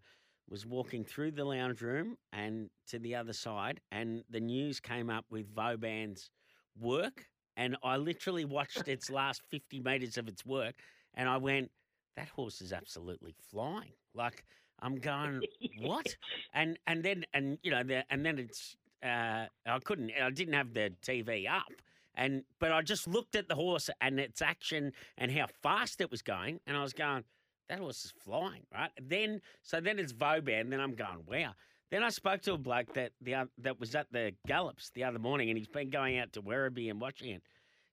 [0.47, 5.09] was walking through the lounge room and to the other side, and the news came
[5.09, 6.29] up with Vauban's
[6.79, 7.25] work
[7.57, 10.75] and I literally watched its last 50 metres of its work,
[11.13, 11.71] and I went,
[12.15, 13.93] that horse is absolutely flying.
[14.13, 14.45] Like,
[14.81, 15.41] I'm going,
[15.81, 16.15] what?
[16.53, 20.53] And and then and you know the, and then it's uh, I couldn't I didn't
[20.53, 21.71] have the TV up
[22.15, 26.09] and but I just looked at the horse and its action and how fast it
[26.09, 27.23] was going and I was going
[27.69, 31.53] that horse is flying right then so then it's Vauban then I'm going wow
[31.91, 35.19] then I spoke to a bloke that the that was at the Gallops the other
[35.19, 37.43] morning, and he's been going out to Werribee and watching it.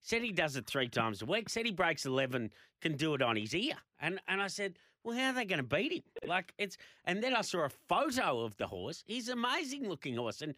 [0.00, 1.48] Said he does it three times a week.
[1.48, 2.50] Said he breaks eleven,
[2.80, 3.74] can do it on his ear.
[4.00, 6.02] And and I said, well, how are they going to beat him?
[6.26, 6.76] Like it's.
[7.04, 9.04] And then I saw a photo of the horse.
[9.06, 10.54] He's an amazing looking horse, and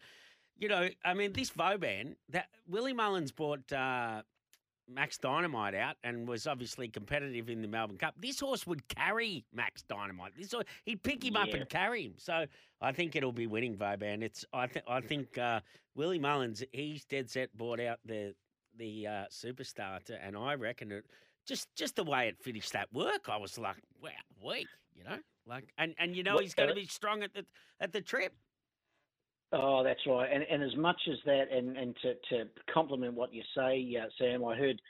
[0.57, 3.71] you know, I mean, this Vauban that Willie Mullins bought.
[3.71, 4.21] Uh,
[4.87, 8.15] Max Dynamite out and was obviously competitive in the Melbourne Cup.
[8.19, 10.33] This horse would carry Max Dynamite.
[10.37, 11.41] This horse, he'd pick him yeah.
[11.41, 12.13] up and carry him.
[12.17, 12.45] So
[12.81, 14.21] I think it'll be winning Vauban.
[14.21, 15.61] It's I think I think uh,
[15.95, 18.33] Willie Mullins he's dead set bought out the
[18.77, 21.05] the uh, superstar to, and I reckon it
[21.45, 23.29] just just the way it finished that work.
[23.29, 24.09] I was like, wow,
[24.43, 25.17] we, you know,
[25.47, 27.45] like and and you know he's going to be strong at the
[27.79, 28.33] at the trip.
[29.57, 30.29] Oh, that's right.
[30.31, 34.07] And and as much as that, and and to to complement what you say, uh,
[34.19, 34.81] Sam, I heard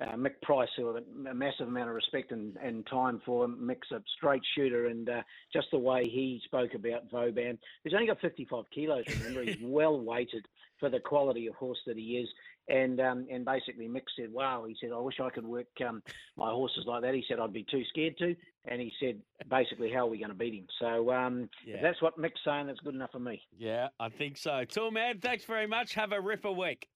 [0.00, 3.58] uh, Mick Price, who have a massive amount of respect and, and time for him.
[3.60, 8.06] Mick's a straight shooter, and uh, just the way he spoke about Vauban, he's only
[8.06, 9.04] got 55 kilos.
[9.18, 10.46] Remember, he's well weighted
[10.80, 12.28] for the quality of horse that he is.
[12.68, 16.02] And um, and basically Mick said, "Wow," he said, "I wish I could work um,
[16.36, 18.34] my horses like that." He said, "I'd be too scared to."
[18.70, 20.66] And he said, basically, how are we going to beat him?
[20.78, 21.76] So um, yeah.
[21.76, 23.40] if that's what Mick's saying, that's good enough for me.
[23.56, 24.64] Yeah, I think so.
[24.64, 25.94] Tool man, thanks very much.
[25.94, 26.86] Have a ripper week.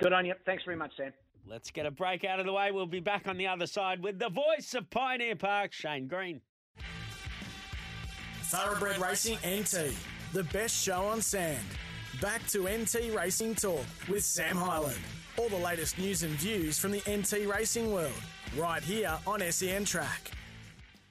[0.00, 0.34] Good on you.
[0.46, 1.12] Thanks very much, Sam.
[1.46, 2.70] Let's get a break out of the way.
[2.72, 6.40] We'll be back on the other side with the voice of Pioneer Park, Shane Green.
[8.44, 9.94] Thoroughbred Racing NT,
[10.32, 11.64] the best show on sand.
[12.20, 14.96] Back to NT Racing Talk with Sam Hyland.
[15.36, 18.12] All the latest news and views from the NT racing world,
[18.56, 20.30] right here on SEN Track.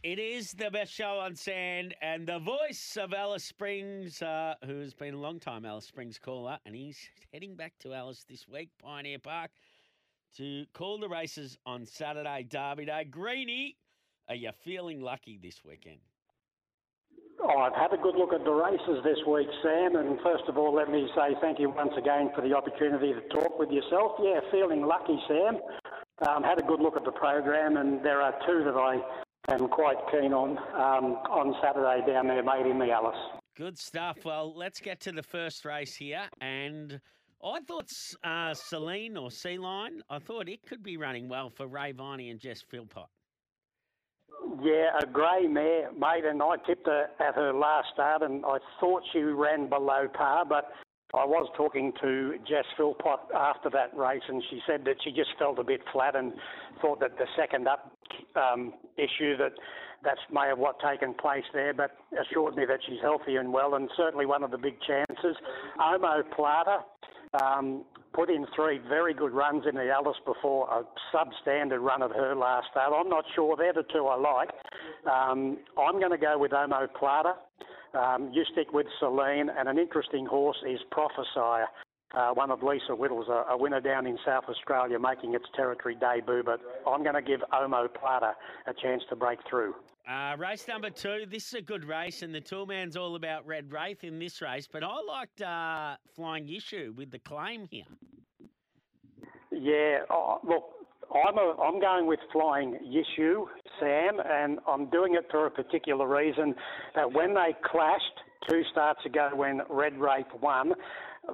[0.04, 4.94] It is the best show on sand, and the voice of Alice Springs, uh, who's
[4.94, 7.00] been a long time Alice Springs caller, and he's
[7.32, 9.52] heading back to Alice this week, Pioneer Park,
[10.36, 13.06] to call the races on Saturday, Derby Day.
[13.10, 13.78] Greeny,
[14.28, 16.00] are you feeling lucky this weekend?
[17.42, 20.58] Oh, I've had a good look at the races this week, Sam, and first of
[20.58, 24.20] all, let me say thank you once again for the opportunity to talk with yourself.
[24.22, 25.60] Yeah, feeling lucky, Sam.
[26.28, 29.00] Um, had a good look at the program, and there are two that I
[29.50, 33.18] am quite keen on um, on Saturday down there, made in the Alice.
[33.56, 34.26] Good stuff.
[34.26, 37.00] Well, let's get to the first race here, and
[37.44, 37.92] I thought
[38.24, 42.30] uh, Celine or Sea Line, I thought it could be running well for Ray Viney
[42.30, 43.08] and Jess Philpott.
[44.62, 48.58] Yeah, a grey mare, mate, and I tipped her at her last start, and I
[48.80, 50.72] thought she ran below par, but
[51.14, 55.30] I was talking to Jess Philpott after that race, and she said that she just
[55.38, 56.34] felt a bit flat and
[56.82, 57.92] thought that the second up
[58.36, 59.54] um, issue that
[60.04, 63.76] that's may have what taken place there, but assured me that she's healthy and well,
[63.76, 65.38] and certainly one of the big chances.
[65.80, 66.80] Omo Plata,
[67.42, 70.84] um, put in three very good runs in the Alice before a
[71.16, 72.94] substandard run at her last start.
[72.96, 73.56] I'm not sure.
[73.56, 74.50] They're the two I like.
[75.12, 77.36] Um, I'm going to go with Omo Plata.
[77.94, 81.68] Um, you stick with Celine, and an interesting horse is Prophesier.
[82.16, 85.96] Uh, one of Lisa Whittle's, a, a, winner down in South Australia, making its territory
[86.00, 86.44] debut.
[86.46, 88.34] But I'm going to give Omo Plata
[88.68, 89.74] a chance to break through.
[90.08, 91.26] Uh, race number two.
[91.28, 94.68] This is a good race, and the Toolman's all about Red Wraith in this race.
[94.72, 97.86] But I liked uh, Flying Issue with the claim here.
[99.52, 100.64] Yeah, oh, look,
[101.12, 103.46] I'm a, I'm going with Flying Issue,
[103.80, 106.56] Sam, and I'm doing it for a particular reason.
[106.96, 110.74] That when they clashed two starts ago, when Red Wraith won,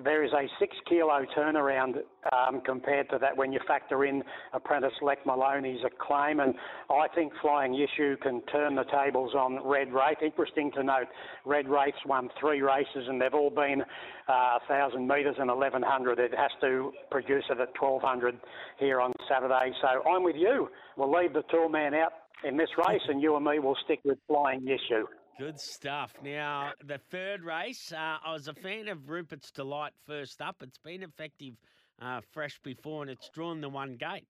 [0.04, 1.96] there is a six kilo turnaround
[2.32, 4.24] um, compared to that when you factor in
[4.54, 6.40] apprentice Lek Maloney's claim.
[6.40, 6.54] And
[6.90, 10.22] I think Flying Issue can turn the tables on Red Wraith.
[10.22, 11.08] Interesting to note,
[11.46, 13.82] Red Wraith's won three races and they've all been
[14.28, 16.20] uh, 1,000 metres and 1,100.
[16.20, 18.40] It has to produce it at 1,200
[18.78, 19.72] here on Saturday.
[19.82, 20.70] So I'm with you.
[20.98, 22.14] We'll leave the tall man out
[22.44, 25.06] in this race and you and me will stick with Flying Issue.
[25.40, 26.12] Good stuff.
[26.22, 30.58] Now, the third race, uh, I was a fan of Rupert's Delight first up.
[30.62, 31.54] It's been effective
[32.02, 34.28] uh, fresh before and it's drawn the one gate.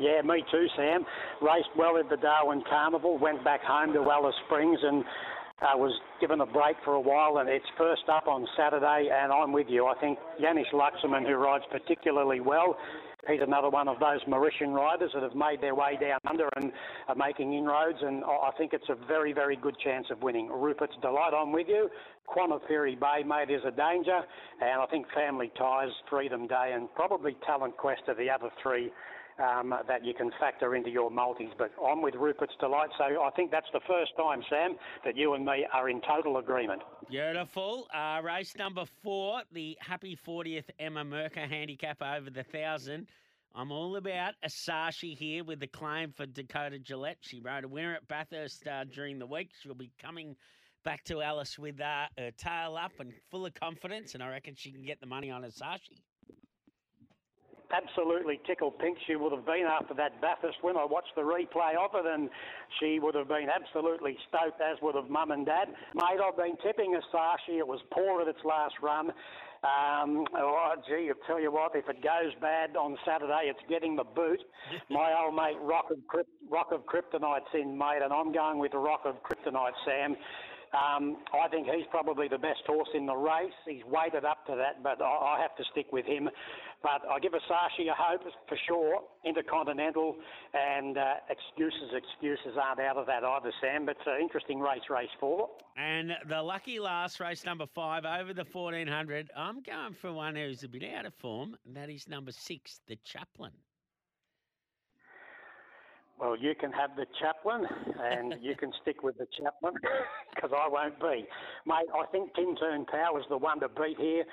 [0.00, 1.04] Yeah, me too, Sam.
[1.42, 5.04] Raced well at the Darwin Carnival, went back home to Alice Springs and
[5.64, 9.32] uh, was given a break for a while and it's first up on Saturday and
[9.32, 9.86] I'm with you.
[9.86, 12.76] I think Janish Luxemon, who rides particularly well,
[13.26, 16.70] he's another one of those Mauritian riders that have made their way down under and
[17.08, 20.48] are making inroads and I think it's a very, very good chance of winning.
[20.48, 21.88] Rupert's Delight, I'm with you.
[22.28, 24.20] Quannaferry Bay, mate, is a danger
[24.60, 28.92] and I think Family Ties, Freedom Day and probably Talent Quest are the other three
[29.38, 31.48] um, that you can factor into your multis.
[31.58, 35.34] But I'm with Rupert's Delight, so I think that's the first time, Sam, that you
[35.34, 36.82] and me are in total agreement.
[37.08, 37.86] Beautiful.
[37.94, 43.06] Uh, race number four, the happy 40th Emma Merker handicap over the thousand.
[43.56, 47.18] I'm all about Asashi here with the claim for Dakota Gillette.
[47.20, 49.50] She rode a winner at Bathurst uh, during the week.
[49.60, 50.34] She'll be coming
[50.84, 54.54] back to Alice with uh, her tail up and full of confidence, and I reckon
[54.56, 56.02] she can get the money on Asashi
[57.72, 60.76] absolutely tickled pink she would have been after that Bathurst win.
[60.76, 62.28] I watched the replay of it and
[62.80, 65.68] she would have been absolutely stoked, as would have mum and dad.
[65.94, 67.58] Mate, I've been tipping Asashi.
[67.58, 69.10] It was poor at its last run.
[69.64, 73.96] Um, oh, gee, I'll tell you what, if it goes bad on Saturday, it's getting
[73.96, 74.40] the boot.
[74.90, 78.72] My old mate, Rock of, Krypt- Rock of Kryptonite's in, mate, and I'm going with
[78.74, 80.16] Rock of Kryptonite, Sam.
[80.74, 83.54] Um, I think he's probably the best horse in the race.
[83.66, 86.28] He's weighted up to that, but I, I have to stick with him.
[86.82, 90.16] But I give Asashi a hope for sure, Intercontinental,
[90.52, 93.86] and uh, excuses, excuses aren't out of that either, Sam.
[93.86, 95.48] But it's an interesting race, race four.
[95.76, 99.30] And the lucky last race, number five, over the 1400.
[99.36, 102.80] I'm going for one who's a bit out of form, and that is number six,
[102.88, 103.52] the Chaplain.
[106.18, 107.66] Well, you can have the chaplain
[108.00, 109.74] and you can stick with the chaplain
[110.34, 111.26] because I won't be.
[111.66, 114.24] Mate, I think Tin Turn Power's the one to beat here.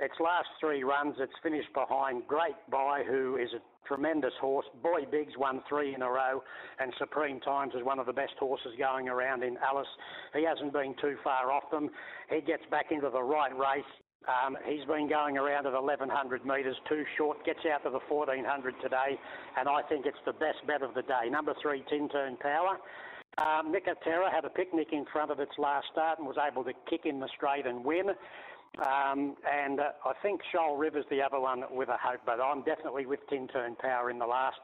[0.00, 4.66] Its last three runs, it's finished behind Great Buy, who is a tremendous horse.
[4.80, 6.40] Boy Biggs won three in a row,
[6.78, 9.88] and Supreme Times is one of the best horses going around in Alice.
[10.34, 11.90] He hasn't been too far off them.
[12.30, 13.90] He gets back into the right race.
[14.26, 18.74] Um, he's been going around at 1100 metres, too short, gets out to the 1400
[18.82, 19.18] today,
[19.56, 21.30] and I think it's the best bet of the day.
[21.30, 22.76] Number three, Tin Turn Power.
[23.38, 26.72] Um, Nicotera had a picnic in front of its last start and was able to
[26.90, 28.10] kick in the straight and win.
[28.84, 32.62] Um, and uh, I think Shoal River's the other one with a hope, but I'm
[32.64, 34.58] definitely with Tin Turn Power in the last.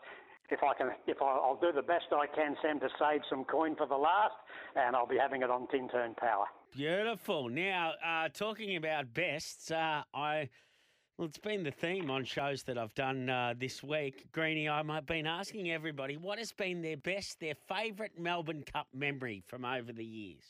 [0.51, 3.45] If I can, if I, will do the best I can, Sam, to save some
[3.45, 4.35] coin for the last,
[4.77, 6.47] and I'll be having it on Tin Turn Power.
[6.75, 7.49] Beautiful.
[7.49, 10.49] Now, uh, talking about bests, uh, I
[11.17, 14.27] well, it's been the theme on shows that I've done uh, this week.
[14.33, 19.45] Greeny, I've been asking everybody what has been their best, their favourite Melbourne Cup memory
[19.47, 20.43] from over the years.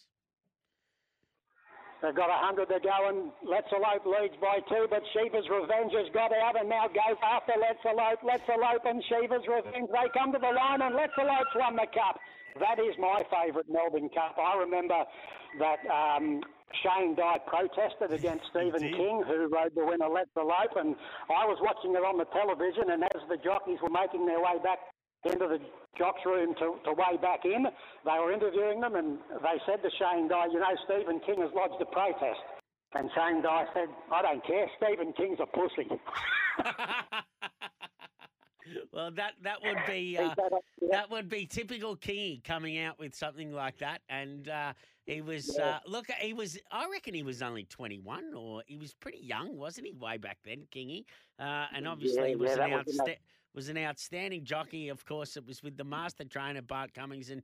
[2.00, 6.08] They've got 100 to go and Let's Elope leads by two, but Shiva's Revenge has
[6.14, 8.24] got out and now goes after Let's Elope.
[8.24, 9.92] Let's Elope and Shiva's Revenge.
[9.92, 12.16] They come to the line and Let's Elope's won the cup.
[12.60, 14.38] That is my favourite Melbourne Cup.
[14.38, 15.04] I remember
[15.59, 16.40] that um,
[16.82, 20.96] Shane Dye protested against Stephen King, who rode the winner Let the Elope, and
[21.30, 24.59] I was watching it on the television, and as the jockeys were making their way
[24.62, 24.78] back
[25.24, 25.59] into the
[25.96, 27.64] jocks room to, to weigh back in.
[28.05, 31.50] They were interviewing them and they said to Shane Dye, you know, Stephen King has
[31.55, 32.40] lodged a protest.
[32.94, 35.88] And Shane Dye said, I don't care, Stephen King's a pussy.
[38.92, 40.34] well, that that would be uh,
[40.92, 44.72] that would be typical King coming out with something like that, and uh,
[45.07, 48.76] he was uh, look, he was I reckon he was only twenty one, or he
[48.76, 51.05] was pretty young, wasn't he, way back then, Kingy?
[51.38, 53.16] Uh, and obviously yeah, he was yeah, an outstanding
[53.55, 54.88] was an outstanding jockey.
[54.88, 57.42] Of course, it was with the master trainer Bart Cummings, and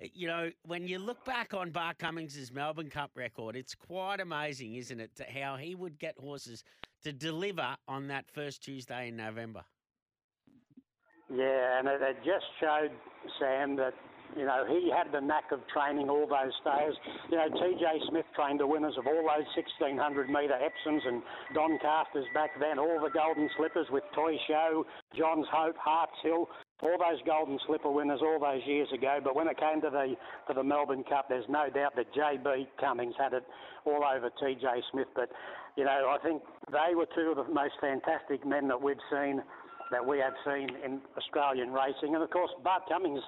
[0.00, 4.20] eh, you know when you look back on Bart Cummings's Melbourne Cup record, it's quite
[4.20, 6.64] amazing, isn't it, how he would get horses
[7.04, 9.64] to deliver on that first Tuesday in November.
[11.30, 12.90] Yeah, and it, it just showed
[13.38, 13.94] Sam that
[14.36, 16.96] you know, he had the knack of training all those stayers.
[17.30, 21.22] You know, TJ Smith trained the winners of all those 1600 metre Epsoms and
[21.54, 24.84] Don Doncasters back then, all the Golden Slippers with Toy Show,
[25.16, 26.48] John's Hope, Harts Hill.
[26.82, 29.18] all those Golden Slipper winners all those years ago.
[29.22, 30.14] But when it came to the
[30.48, 33.44] to the Melbourne Cup, there's no doubt that JB Cummings had it
[33.84, 35.08] all over TJ Smith.
[35.14, 35.30] But
[35.76, 39.42] you know, I think they were two of the most fantastic men that we've seen,
[39.90, 42.14] that we have seen in Australian racing.
[42.14, 43.22] And of course, Bart Cummings.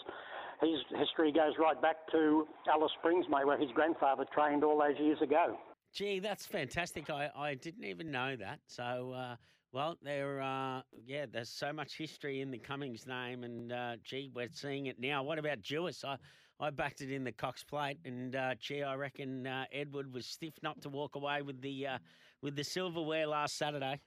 [0.60, 4.98] His history goes right back to Alice Springs, mate, where his grandfather trained all those
[4.98, 5.56] years ago.
[5.94, 7.10] Gee, that's fantastic.
[7.10, 8.60] I, I didn't even know that.
[8.66, 9.36] So, uh,
[9.72, 14.30] well, there, uh, yeah, there's so much history in the Cummings name, and uh, gee,
[14.34, 15.22] we're seeing it now.
[15.22, 16.04] What about Jewis?
[16.04, 16.16] I,
[16.60, 20.26] I backed it in the Cox Plate, and uh, gee, I reckon uh, Edward was
[20.26, 21.98] stiff not to walk away with the uh,
[22.42, 24.00] with the silverware last Saturday.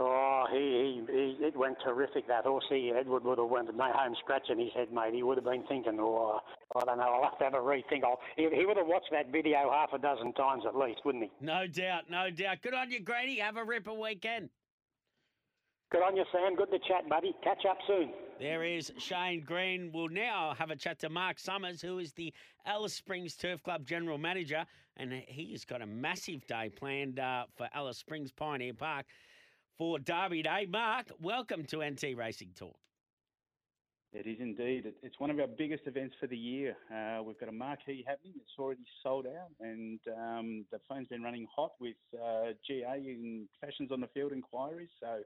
[0.00, 2.64] Oh, he, he, he it went terrific that horse.
[2.68, 5.12] He Edward would have went no home scratching his head, mate.
[5.12, 6.40] He would have been thinking, oh,
[6.76, 7.04] I don't know.
[7.04, 8.04] I'll have to have a rethink.
[8.04, 11.24] I'll, he, he would have watched that video half a dozen times at least, wouldn't
[11.24, 11.30] he?
[11.44, 12.62] No doubt, no doubt.
[12.62, 13.38] Good on you, Grady.
[13.38, 14.50] Have a ripper weekend.
[15.90, 16.54] Good on you, Sam.
[16.54, 17.34] Good to chat, buddy.
[17.42, 18.12] Catch up soon.
[18.38, 19.90] There is Shane Green.
[19.92, 22.32] We'll now have a chat to Mark Summers, who is the
[22.66, 24.64] Alice Springs Turf Club General Manager,
[24.96, 29.06] and he has got a massive day planned uh, for Alice Springs Pioneer Park
[29.78, 30.66] for Derby Day.
[30.68, 32.76] Mark, welcome to NT Racing Talk.
[34.12, 34.92] It is indeed.
[35.02, 36.76] It's one of our biggest events for the year.
[36.92, 38.34] Uh, we've got a marquee happening.
[38.36, 43.46] It's already sold out, and um, the phone's been running hot with uh, GA and
[43.60, 44.88] Fashions on the Field inquiries.
[44.98, 45.18] So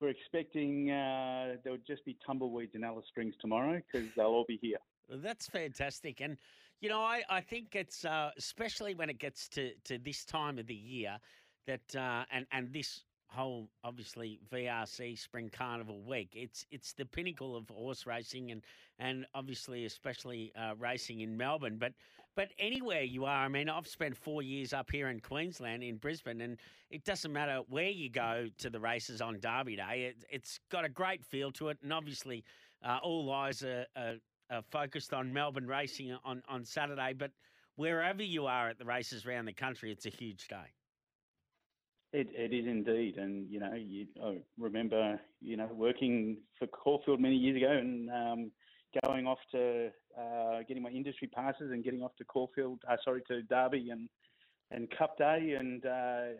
[0.00, 4.58] we're expecting uh, there'll just be tumbleweeds in Alice Springs tomorrow because they'll all be
[4.62, 4.78] here.
[5.08, 6.20] That's fantastic.
[6.20, 6.36] And,
[6.80, 10.58] you know, I, I think it's, uh, especially when it gets to, to this time
[10.58, 11.18] of the year,
[11.66, 16.30] that, uh, and, and this whole obviously VRC Spring Carnival week.
[16.34, 18.62] It's it's the pinnacle of horse racing and
[18.98, 21.92] and obviously especially uh, racing in Melbourne, but
[22.34, 23.44] but anywhere you are.
[23.44, 26.58] I mean, I've spent four years up here in Queensland in Brisbane, and
[26.90, 30.12] it doesn't matter where you go to the races on Derby Day.
[30.30, 32.44] It, has got a great feel to it, and obviously
[32.84, 34.16] uh, all eyes are, are,
[34.50, 37.32] are focused on Melbourne racing on on Saturday, but.
[37.78, 40.72] Wherever you are at the races around the country, it's a huge day.
[42.16, 47.20] It, it is indeed, and you know, you, I remember you know working for Caulfield
[47.20, 48.50] many years ago and um,
[49.04, 53.20] going off to uh, getting my industry passes and getting off to Caulfield, uh, sorry,
[53.28, 54.08] to Derby and
[54.70, 56.38] and Cup Day and uh,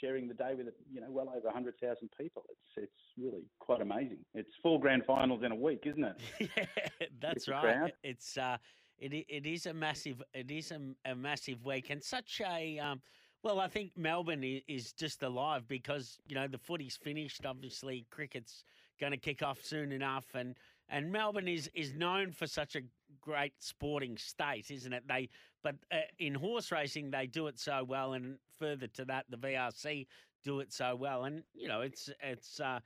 [0.00, 2.42] sharing the day with you know well over hundred thousand people.
[2.48, 4.24] It's it's really quite amazing.
[4.34, 6.20] It's four grand finals in a week, isn't it?
[6.56, 7.92] yeah, that's right.
[8.02, 8.56] It's uh,
[8.98, 13.00] it it is a massive it is a, a massive week and such a um,
[13.42, 17.44] well, I think Melbourne is just alive because you know the footy's finished.
[17.44, 18.64] Obviously, cricket's
[19.00, 20.54] going to kick off soon enough, and
[20.88, 22.82] and Melbourne is is known for such a
[23.20, 25.04] great sporting state, isn't it?
[25.08, 25.28] They
[25.62, 29.36] but uh, in horse racing they do it so well, and further to that, the
[29.36, 30.06] VRC
[30.44, 32.78] do it so well, and you know it's it's uh,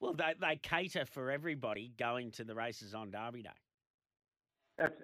[0.00, 3.50] well they they cater for everybody going to the races on Derby Day.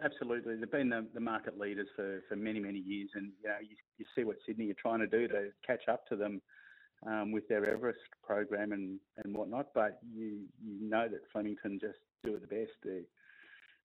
[0.02, 3.56] Absolutely, they've been the, the, market leaders for, for many many years, and you know
[3.60, 6.40] you, you, see what Sydney are trying to do to catch up to them
[7.06, 9.66] um, with their Everest program and, and whatnot.
[9.74, 12.72] But you you know that Flemington just do it the best.
[12.84, 13.02] They,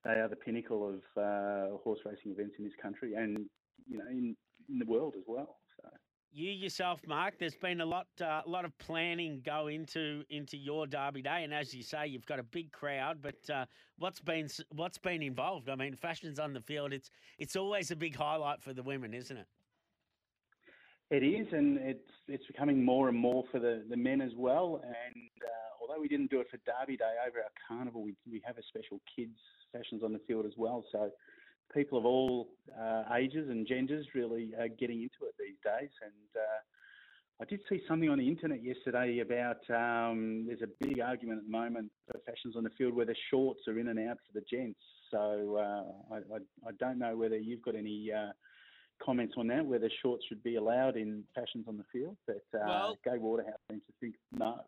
[0.06, 3.46] they are the pinnacle of uh, horse racing events in this country, and
[3.90, 4.36] you know in,
[4.70, 5.58] in the world as well
[6.34, 10.88] you yourself, Mark, there's been a lot, uh, lot of planning go into into your
[10.88, 13.22] Derby Day, and as you say, you've got a big crowd.
[13.22, 13.66] But uh,
[13.98, 15.70] what's been what's been involved?
[15.70, 16.94] I mean, fashions on the field.
[16.94, 19.48] It's it's always a big highlight for the women, isn't it?
[21.10, 24.82] It is, and it's it's becoming more and more for the, the men as well.
[24.84, 28.42] And uh, although we didn't do it for Derby Day over our carnival, we we
[28.46, 29.38] have a special kids
[29.74, 30.86] fashions on the field as well.
[30.92, 31.12] So
[31.74, 32.50] people of all
[32.80, 35.90] uh, ages and genders really are getting into it these days.
[36.02, 36.62] And uh,
[37.42, 41.46] I did see something on the internet yesterday about um, there's a big argument at
[41.46, 44.40] the moment for fashions on the field where the shorts are in and out for
[44.40, 44.80] the gents.
[45.10, 48.32] So uh, I, I, I, don't know whether you've got any uh,
[49.04, 52.16] comments on that, whether shorts should be allowed in fashions on the field.
[52.28, 54.60] But uh, well, Gai Waterhouse seems to think no.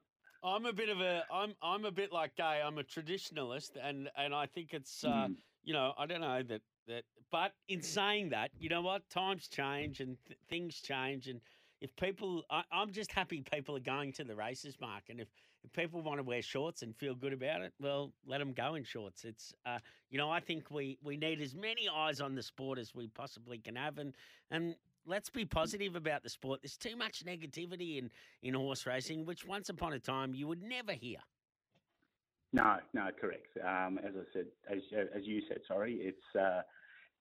[0.43, 2.61] I'm a bit of a I'm I'm a bit like Gai.
[2.61, 5.35] I'm a traditionalist, and and I think it's uh, mm.
[5.63, 9.09] you know I don't know that that, but in saying that, you know what?
[9.09, 11.41] Times change and th- things change, and
[11.83, 15.03] if people, I, am just happy people are going to the races, Mark.
[15.09, 15.27] And if,
[15.65, 18.75] if people want to wear shorts and feel good about it, well, let them go
[18.75, 19.25] in shorts.
[19.25, 19.79] It's, uh,
[20.09, 23.07] you know, I think we we need as many eyes on the sport as we
[23.07, 24.15] possibly can have, and
[24.49, 24.75] and
[25.05, 26.61] let's be positive about the sport.
[26.61, 28.09] There's too much negativity in
[28.41, 31.17] in horse racing, which once upon a time you would never hear.
[32.53, 33.47] No, no, correct.
[33.57, 34.79] Um, as I said, as
[35.15, 36.61] as you said, sorry, it's uh,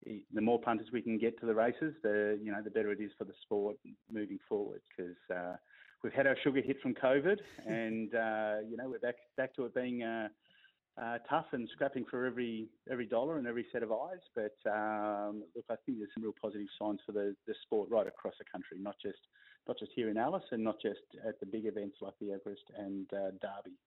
[0.05, 3.01] the more punters we can get to the races, the you know the better it
[3.01, 3.76] is for the sport
[4.12, 4.83] moving forward.
[4.95, 5.57] Because uh,
[6.05, 9.64] we've had our sugar hit from COVID, and uh, you know we're back back to
[9.64, 10.30] it being a,
[11.01, 14.20] uh, tough and scrapping for every every dollar and every set of eyes.
[14.35, 18.07] But um, look, I think there's some real positive signs for the, the sport right
[18.07, 19.18] across the country, not just
[19.66, 22.64] not just here in Alice and not just at the big events like the Everest
[22.76, 23.78] and uh, Derby.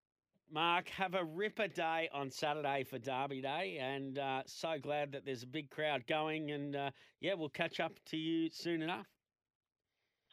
[0.51, 5.25] Mark, have a ripper day on Saturday for Derby Day, and uh, so glad that
[5.25, 6.51] there's a big crowd going.
[6.51, 9.07] And uh, yeah, we'll catch up to you soon enough.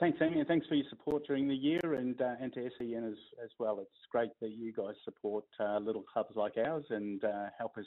[0.00, 3.04] Thanks, Amy, and thanks for your support during the year and uh, and to SEN
[3.04, 3.78] as as well.
[3.80, 7.86] It's great that you guys support uh, little clubs like ours and uh, help us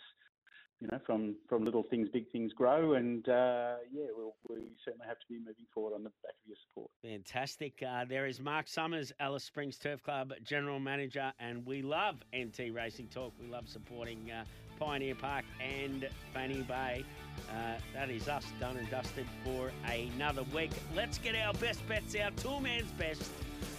[0.81, 5.07] you know, from from little things, big things grow, and uh, yeah, we'll, we certainly
[5.07, 6.89] have to be moving forward on the back of your support.
[7.01, 7.81] Fantastic.
[7.81, 12.73] Uh, there is Mark Summers, Alice Springs Turf Club General Manager, and we love NT
[12.73, 13.33] Racing Talk.
[13.39, 14.43] We love supporting uh,
[14.77, 17.05] Pioneer Park and Fanny Bay.
[17.49, 20.71] Uh, that is us done and dusted for another week.
[20.93, 22.35] Let's get our best bets out.
[22.37, 23.23] Two man's best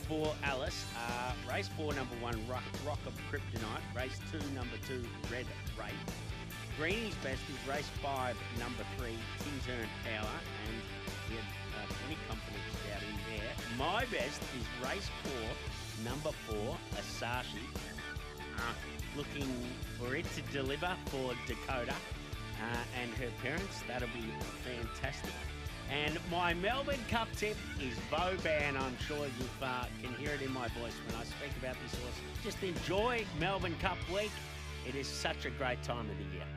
[0.09, 0.85] for Alice.
[0.97, 3.95] Uh, race four, number one, Rock, Rock of Kryptonite.
[3.95, 5.47] Race two, number two, Red
[5.79, 6.26] Wraith.
[6.79, 10.29] Greeny's best is race five, number three, Tin Turn Power,
[10.67, 10.77] and
[11.31, 12.19] we had uh, plenty
[12.95, 13.79] out in there.
[13.79, 17.65] My best is race four, number four, Asashi.
[18.59, 18.73] Uh,
[19.17, 19.51] looking
[19.99, 23.83] for it to deliver for Dakota uh, and her parents.
[23.89, 24.29] That'll be
[24.63, 25.33] fantastic.
[25.91, 28.77] And my Melbourne Cup tip is Vauban.
[28.77, 31.99] I'm sure you uh, can hear it in my voice when I speak about this
[32.01, 32.17] horse.
[32.45, 34.33] Just enjoy Melbourne Cup week.
[34.87, 36.56] It is such a great time of the year.